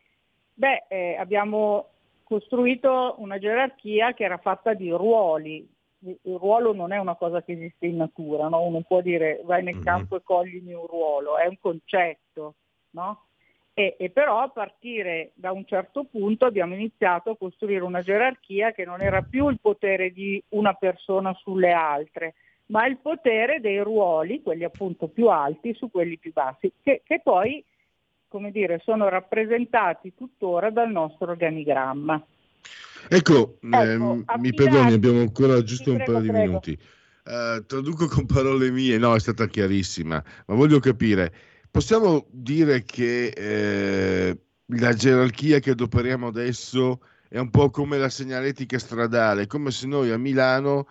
[0.53, 1.89] beh, eh, abbiamo
[2.23, 5.67] costruito una gerarchia che era fatta di ruoli.
[6.01, 8.61] Il ruolo non è una cosa che esiste in natura, no?
[8.61, 12.55] uno può dire vai nel campo e coglimi un ruolo, è un concetto,
[12.91, 13.25] no?
[13.73, 18.71] E, e però a partire da un certo punto abbiamo iniziato a costruire una gerarchia
[18.71, 22.35] che non era più il potere di una persona sulle altre,
[22.69, 27.21] ma il potere dei ruoli, quelli appunto più alti su quelli più bassi, che, che
[27.23, 27.63] poi,
[28.27, 32.23] come dire, sono rappresentati tuttora dal nostro organigramma.
[33.09, 36.45] Ecco, Ecco, ehm, mi perdoni, abbiamo ancora giusto un prego, paio di prego.
[36.45, 36.79] minuti.
[37.25, 41.33] Eh, traduco con parole mie, no, è stata chiarissima, ma voglio capire,
[41.71, 48.77] possiamo dire che eh, la gerarchia che adoperiamo adesso è un po' come la segnaletica
[48.77, 50.87] stradale, come se noi a Milano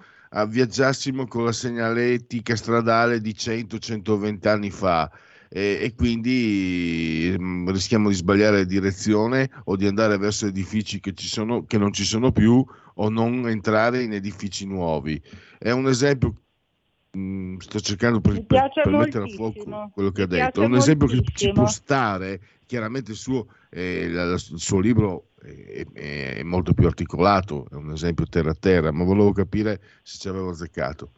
[0.47, 5.11] viaggiassimo con la segnaletica stradale di 100-120 anni fa
[5.49, 11.15] e, e quindi mh, mm, rischiamo di sbagliare direzione o di andare verso edifici che,
[11.15, 12.65] ci sono, che non ci sono più
[12.95, 15.21] o non entrare in edifici nuovi.
[15.59, 16.35] È un esempio
[17.17, 20.63] mm, sto cercando per, per, per mettere a fuoco quello che ha detto.
[20.63, 26.39] È un esempio che ci può stare, chiaramente il suo, eh, il suo libro è,
[26.39, 30.29] è, molto più articolato, è un esempio terra a terra, ma volevo capire se ci
[30.29, 31.11] avevo azzeccato.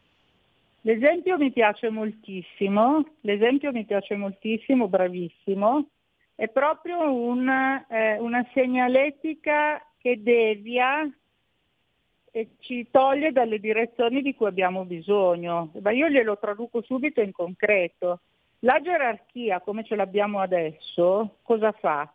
[0.83, 5.89] L'esempio mi piace moltissimo, l'esempio mi piace moltissimo, bravissimo,
[6.35, 11.07] è proprio un, eh, una segnaletica che devia
[12.33, 15.73] e ci toglie dalle direzioni di cui abbiamo bisogno.
[15.83, 18.21] Ma io glielo traduco subito in concreto.
[18.61, 22.11] La gerarchia come ce l'abbiamo adesso cosa fa?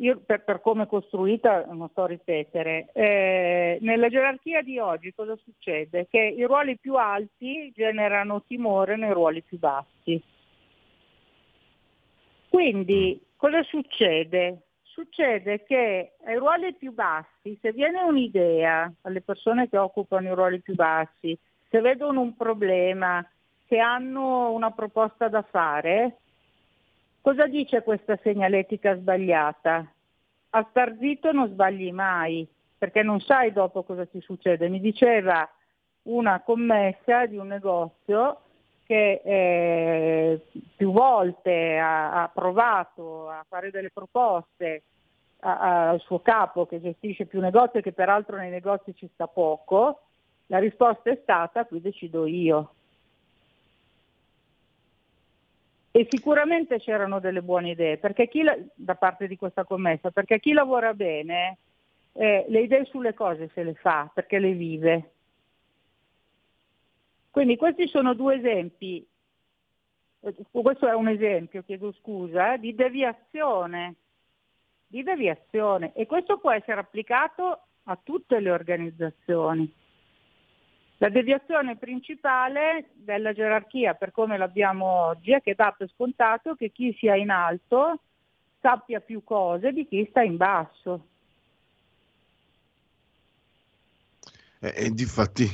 [0.00, 5.12] Io per, per, come è costruita non sto a ripetere, eh, nella gerarchia di oggi
[5.14, 6.06] cosa succede?
[6.08, 10.22] Che i ruoli più alti generano timore nei ruoli più bassi.
[12.48, 14.62] Quindi cosa succede?
[14.82, 20.60] Succede che ai ruoli più bassi, se viene un'idea alle persone che occupano i ruoli
[20.60, 21.38] più bassi,
[21.68, 23.24] se vedono un problema,
[23.68, 26.18] se hanno una proposta da fare,
[27.28, 29.86] Cosa dice questa segnaletica sbagliata?
[30.48, 32.48] A star zitto non sbagli mai,
[32.78, 34.70] perché non sai dopo cosa ti succede.
[34.70, 35.46] Mi diceva
[36.04, 38.40] una commessa di un negozio
[38.86, 40.40] che eh,
[40.74, 44.84] più volte ha, ha, provato a fare delle proposte
[45.40, 49.06] a, a, al suo capo che gestisce più negozi e che peraltro nei negozi ci
[49.12, 50.00] sta poco,
[50.46, 52.72] la risposta è stata qui decido io.
[55.98, 57.98] E sicuramente c'erano delle buone idee,
[58.44, 61.58] la, da parte di questa commessa, perché chi lavora bene
[62.12, 65.10] eh, le idee sulle cose se le fa, perché le vive.
[67.32, 69.04] Quindi questi sono due esempi,
[70.20, 73.96] eh, questo è un esempio, chiedo scusa, eh, di deviazione,
[74.86, 79.68] di deviazione e questo può essere applicato a tutte le organizzazioni.
[81.00, 86.72] La deviazione principale della gerarchia, per come l'abbiamo oggi, è che dà per scontato che
[86.72, 88.00] chi sia in alto
[88.60, 91.06] sappia più cose di chi sta in basso.
[94.58, 95.44] E, e difatti,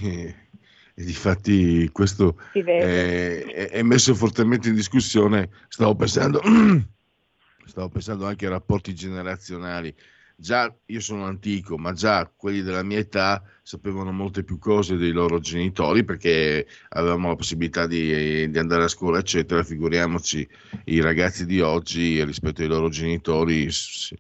[0.95, 5.51] e difatti questo è, è, messo fortemente in discussione.
[5.69, 6.41] Stavo pensando,
[7.67, 9.95] stavo pensando anche ai rapporti generazionali
[10.37, 15.13] già io sono antico, ma già quelli della mia età sapevano molte più cose dei
[15.13, 19.63] loro genitori perché avevamo la possibilità di, di, andare a scuola, eccetera.
[19.63, 20.47] Figuriamoci
[20.87, 23.69] i ragazzi di oggi rispetto ai loro genitori,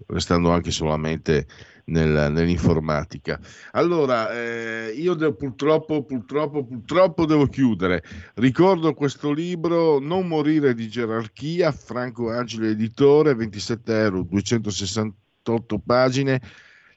[0.06, 1.46] restando anche solamente
[1.86, 3.38] nel, nell'informatica.
[3.72, 8.02] Allora, eh, io devo, purtroppo, purtroppo, purtroppo devo chiudere.
[8.34, 16.40] Ricordo questo libro, Non morire di gerarchia, Franco Angeli editore, 27 euro, 260 28 pagine.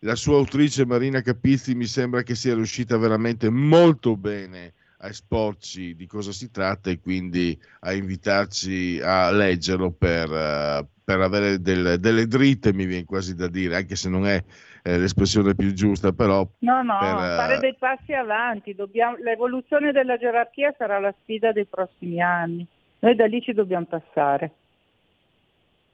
[0.02, 5.96] La sua autrice Marina Capizzi mi sembra che sia riuscita veramente molto bene a esporci
[5.96, 12.00] di cosa si tratta e quindi a invitarci a leggerlo per, uh, per avere del,
[12.00, 14.44] delle dritte, mi viene quasi da dire, anche se non è
[14.84, 16.48] eh, l'espressione più giusta, però...
[16.60, 21.52] No, no, per, uh, fare dei passi avanti, dobbiamo, l'evoluzione della gerarchia sarà la sfida
[21.52, 22.66] dei prossimi anni,
[23.00, 24.52] noi da lì ci dobbiamo passare.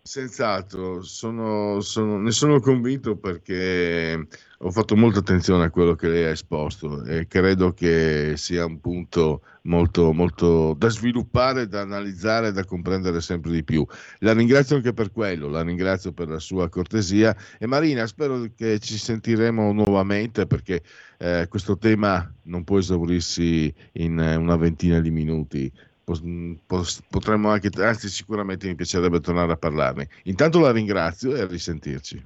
[0.05, 4.27] Senz'altro, sono, sono, ne sono convinto perché
[4.57, 8.81] ho fatto molta attenzione a quello che lei ha esposto e credo che sia un
[8.81, 13.85] punto molto, molto da sviluppare, da analizzare, da comprendere sempre di più.
[14.19, 18.79] La ringrazio anche per quello, la ringrazio per la sua cortesia e Marina, spero che
[18.79, 20.83] ci sentiremo nuovamente perché
[21.17, 25.71] eh, questo tema non può esaurirsi in una ventina di minuti
[26.03, 30.09] potremmo anche, anzi sicuramente mi piacerebbe tornare a parlarne.
[30.23, 32.21] Intanto la ringrazio e a risentirci.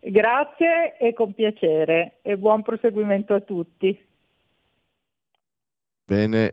[0.00, 3.98] Grazie e con piacere e buon proseguimento a tutti.
[6.04, 6.50] Bene,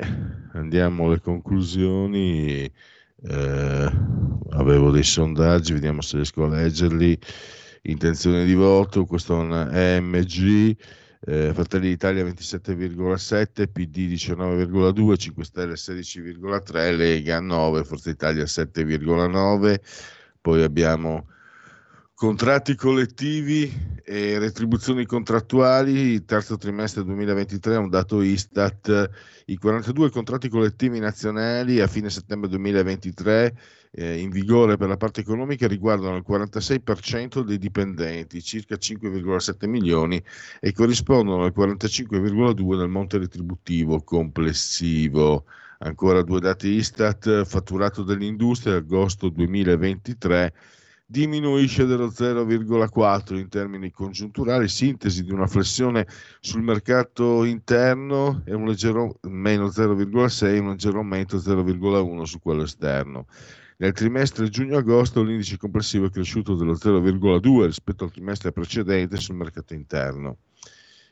[0.54, 2.64] andiamo alle conclusioni.
[3.26, 3.92] Eh,
[4.50, 7.18] avevo dei sondaggi, vediamo se riesco a leggerli.
[7.84, 10.76] Intenzione di voto, questo è un EMG
[11.26, 19.80] eh, Fratelli d'Italia 27,7, PD 19,2, 5 Stelle 16,3, Lega 9, Forza Italia 7,9,
[20.42, 21.28] poi abbiamo
[22.16, 23.70] Contratti collettivi
[24.02, 29.10] e retribuzioni contrattuali, terzo trimestre 2023, un dato Istat,
[29.48, 33.58] i 42 contratti collettivi nazionali a fine settembre 2023
[33.96, 40.22] eh, in vigore per la parte economica riguardano il 46% dei dipendenti, circa 5,7 milioni,
[40.60, 45.46] e corrispondono al 45,2 del monte retributivo complessivo.
[45.80, 50.54] Ancora due dati Istat, fatturato dell'industria agosto 2023
[51.06, 56.08] diminuisce dello 0,4 in termini congiunturali, sintesi di una flessione
[56.40, 63.28] sul mercato interno e un leggero meno 0,6 un leggero aumento 0,1 su quello esterno.
[63.78, 69.74] Nel trimestre giugno-agosto l'indice complessivo è cresciuto dello 0,2 rispetto al trimestre precedente sul mercato
[69.74, 70.38] interno.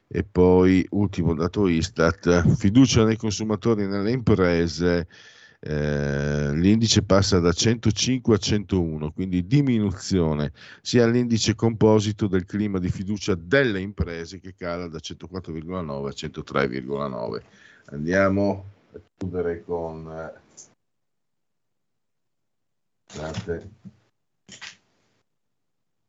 [0.07, 5.07] E poi, ultimo dato Istat, fiducia nei consumatori e nelle imprese
[5.63, 10.51] eh, l'indice passa da 105 a 101, quindi diminuzione
[10.81, 17.41] sia all'indice composito del clima di fiducia delle imprese che cala da 104,9 a 103,9.
[17.91, 20.31] Andiamo a chiudere con...
[23.11, 23.71] Scusate.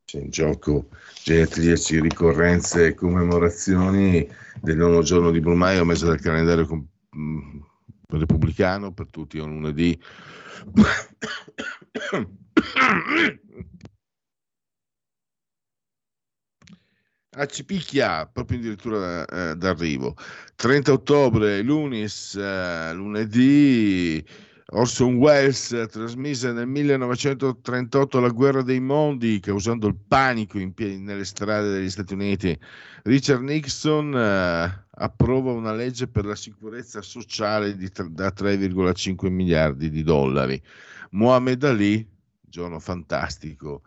[0.05, 0.89] C'è in gioco
[1.24, 4.29] genetriaci, ricorrenze e commemorazioni
[4.61, 7.61] del nono giorno di Brumaio, mese del calendario com- mm,
[8.09, 10.01] repubblicano per tutti è un lunedì.
[17.35, 20.15] A Cipicchia, proprio addirittura eh, d'arrivo.
[20.55, 24.23] 30 ottobre, lunis, eh, lunedì,
[24.74, 31.70] Orson Welles trasmise nel 1938 La guerra dei mondi, causando il panico piedi, nelle strade
[31.70, 32.59] degli Stati Uniti.
[33.03, 40.03] Richard Nixon eh, approva una legge per la sicurezza sociale di, da 3,5 miliardi di
[40.03, 40.61] dollari.
[41.11, 42.09] Mohamed Ali,
[42.40, 43.82] giorno fantastico,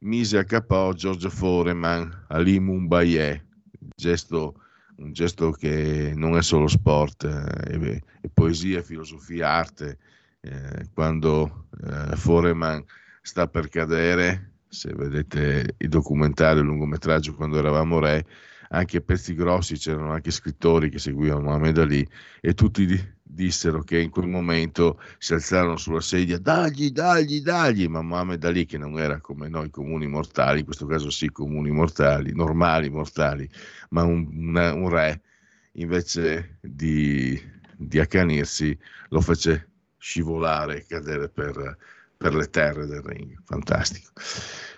[0.00, 3.46] mise a capo Giorgio Foreman, Ali Mumbaye,
[3.96, 4.60] gesto,
[4.96, 9.98] un gesto che non è solo sport, eh, è, poesia, filosofia, arte
[10.46, 12.84] eh, quando eh, Foreman
[13.20, 18.24] sta per cadere, se vedete i documentari, il lungometraggio quando eravamo re,
[18.70, 22.08] anche pezzi grossi, c'erano anche scrittori che seguivano Mohamed Ali
[22.40, 27.86] e tutti di, dissero che in quel momento si alzarono sulla sedia, dagli, dagli, dagli,
[27.86, 31.70] ma Mohamed Ali che non era come noi comuni mortali, in questo caso sì comuni
[31.70, 33.48] mortali, normali mortali,
[33.90, 35.20] ma un, una, un re,
[35.72, 37.40] invece di,
[37.76, 38.76] di accanirsi,
[39.08, 41.76] lo fece scivolare e cadere per,
[42.16, 43.36] per, le terre del ring.
[43.44, 44.12] Fantastico.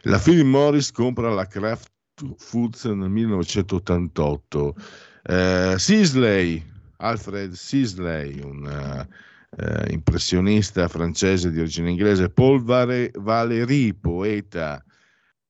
[0.03, 1.91] La Philip Morris compra la Kraft
[2.37, 4.75] Foods nel 1988.
[5.23, 6.65] Eh, Sisley,
[6.99, 9.07] Alfred Sisley, un
[9.57, 14.83] uh, impressionista francese di origine inglese, Paul Valéry, poeta.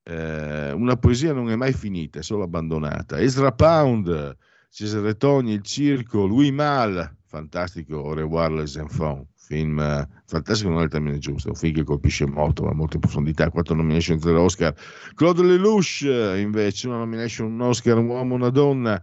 [0.02, 3.20] Eh, una poesia non è mai finita, è solo abbandonata.
[3.20, 4.36] Ezra Pound,
[4.70, 10.80] Cesare Togni, Il Circo, Louis Mal, fantastico Au revoir les enfants film eh, fantastico non
[10.80, 14.74] è il termine giusto, un film che colpisce molto, ha molte profondità, quattro nomination dell'Oscar.
[15.14, 19.00] Claude Lelouch invece, una nomination, un Oscar, un uomo, una donna.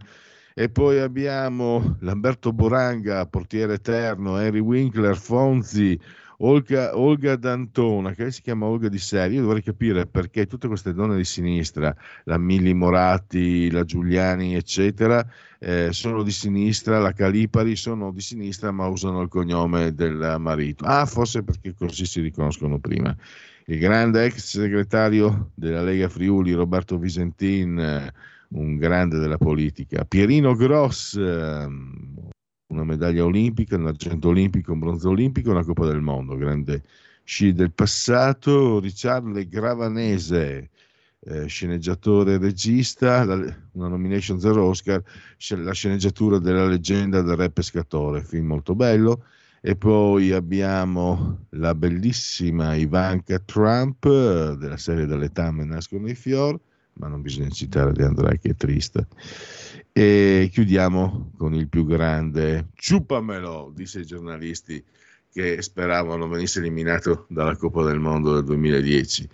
[0.58, 6.00] E poi abbiamo Lamberto Boranga, portiere eterno, Henry Winkler, Fonzi,
[6.38, 10.92] Olga, Olga D'Antona, che si chiama Olga di serie, io dovrei capire perché tutte queste
[10.92, 11.94] donne di sinistra,
[12.24, 15.26] la Milli Moratti, la Giuliani, eccetera,
[15.58, 20.84] eh, sono di sinistra, la Calipari sono di sinistra ma usano il cognome del marito.
[20.84, 23.16] Ah, forse perché così si riconoscono prima.
[23.66, 28.12] Il grande ex segretario della Lega Friuli, Roberto Visentin,
[28.48, 32.28] un grande della politica, Pierino Gross, ehm,
[32.68, 36.82] una medaglia olimpica, un argento olimpico, un bronzo olimpico, una Coppa del Mondo, grande
[37.22, 40.70] sci del passato, Ricciardo Gravanese,
[41.20, 43.34] eh, sceneggiatore e regista, la,
[43.72, 45.02] una nomination zero Oscar,
[45.48, 49.24] la sceneggiatura della leggenda del re pescatore, film molto bello,
[49.60, 56.58] e poi abbiamo la bellissima Ivanka Trump eh, della serie Dalle tame nascono i fior,
[56.94, 59.08] ma non bisogna citare di Andrea che è triste.
[59.98, 64.84] E chiudiamo con il più grande, ciupamelo, disse ai giornalisti
[65.32, 69.26] che speravano venisse eliminato dalla Coppa del Mondo del 2010.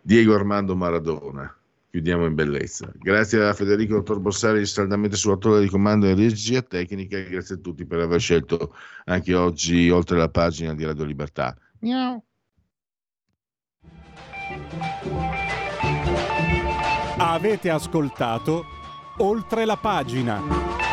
[0.00, 1.52] Diego Armando Maradona.
[1.90, 2.92] Chiudiamo in bellezza.
[2.94, 7.18] Grazie a Federico Dottor Borsari, saldamente sull'attore di comando e regia tecnica.
[7.18, 8.72] Grazie a tutti per aver scelto
[9.06, 11.56] anche oggi, oltre la pagina di Radio Libertà.
[11.80, 12.22] Miau.
[17.18, 18.82] Avete ascoltato
[19.18, 20.83] oltre la pagina.